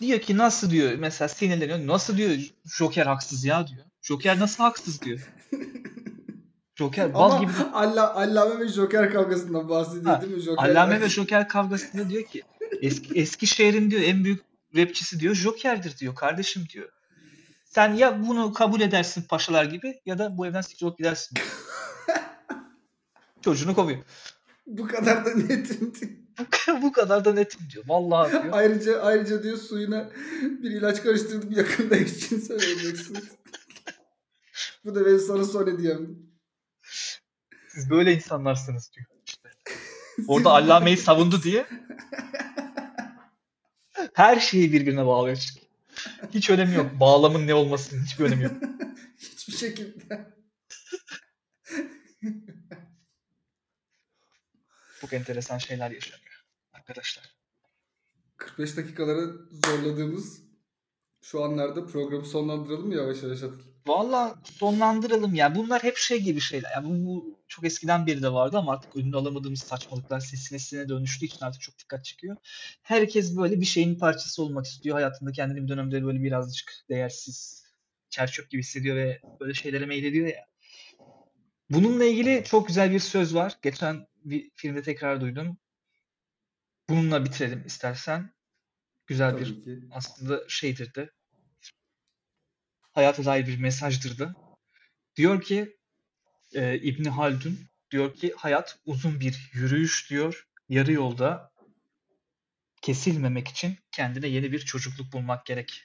[0.00, 1.86] Diyor ki nasıl diyor mesela sinirleniyor.
[1.86, 2.30] Nasıl diyor
[2.64, 3.84] Joker haksız ya diyor.
[4.04, 5.20] Joker nasıl haksız diyor.
[6.76, 7.52] Joker bal Ama gibi.
[7.72, 10.40] Allah Allame ve Joker kavgasından bahsediyor Ha, değil mi?
[10.40, 12.42] Joker Allame ve Joker kavgasında diyor ki
[12.82, 14.40] eski Eskişehir'in diyor en büyük
[14.76, 16.88] rapçisi diyor Joker'dir diyor kardeşim diyor.
[17.64, 21.48] Sen ya bunu kabul edersin paşalar gibi ya da bu evden siktir gidersin diyor.
[23.44, 23.98] Çocuğunu kovuyor.
[24.66, 25.92] bu kadar da netim.
[26.82, 27.84] bu kadar da netim diyor.
[27.88, 28.44] Vallahi diyor.
[28.52, 30.10] ayrıca ayrıca diyor suyuna
[30.62, 33.18] bir ilaç karıştırdım yakında için söyleyeceksin.
[34.84, 36.16] Bu da benim sana son hediyem.
[37.68, 39.06] Siz böyle insanlarsınız diyor.
[39.26, 39.48] İşte.
[40.28, 41.66] Orada Allame'yi savundu diye
[44.12, 45.64] her şeyi birbirine bağlıyor çünkü.
[46.34, 47.00] Hiç önemi yok.
[47.00, 48.52] Bağlamın ne olmasının hiçbir önemi yok.
[49.18, 50.34] Hiçbir şekilde.
[55.00, 57.34] Çok enteresan şeyler yaşanıyor arkadaşlar.
[58.36, 59.32] 45 dakikaları
[59.66, 60.42] zorladığımız
[61.22, 63.73] şu anlarda programı sonlandıralım mı yavaş yavaş Atıl?
[63.86, 65.54] Valla sonlandıralım ya.
[65.54, 66.70] Bunlar hep şey gibi şeyler.
[66.74, 70.88] Yani bu, bu çok eskiden beri de vardı ama artık önünü alamadığımız saçmalıklar sesine sesine
[70.88, 72.36] dönüştüğü için artık çok dikkat çekiyor.
[72.82, 74.94] Herkes böyle bir şeyin parçası olmak istiyor.
[74.94, 77.64] Hayatında kendini bir dönemde böyle birazcık değersiz,
[78.10, 80.46] çerçöp gibi hissediyor ve böyle şeylere meylediyor ya.
[81.70, 83.58] Bununla ilgili çok güzel bir söz var.
[83.62, 85.58] Geçen bir filmde tekrar duydum.
[86.88, 88.34] Bununla bitirelim istersen.
[89.06, 89.80] Güzel bir Tabii ki.
[89.92, 91.10] aslında şeydir de
[92.94, 94.34] hayata dair bir mesajdır da.
[95.16, 95.76] Diyor ki
[96.54, 97.58] e, İbni Haldun
[97.90, 100.48] diyor ki hayat uzun bir yürüyüş diyor.
[100.68, 101.52] Yarı yolda
[102.82, 105.84] kesilmemek için kendine yeni bir çocukluk bulmak gerek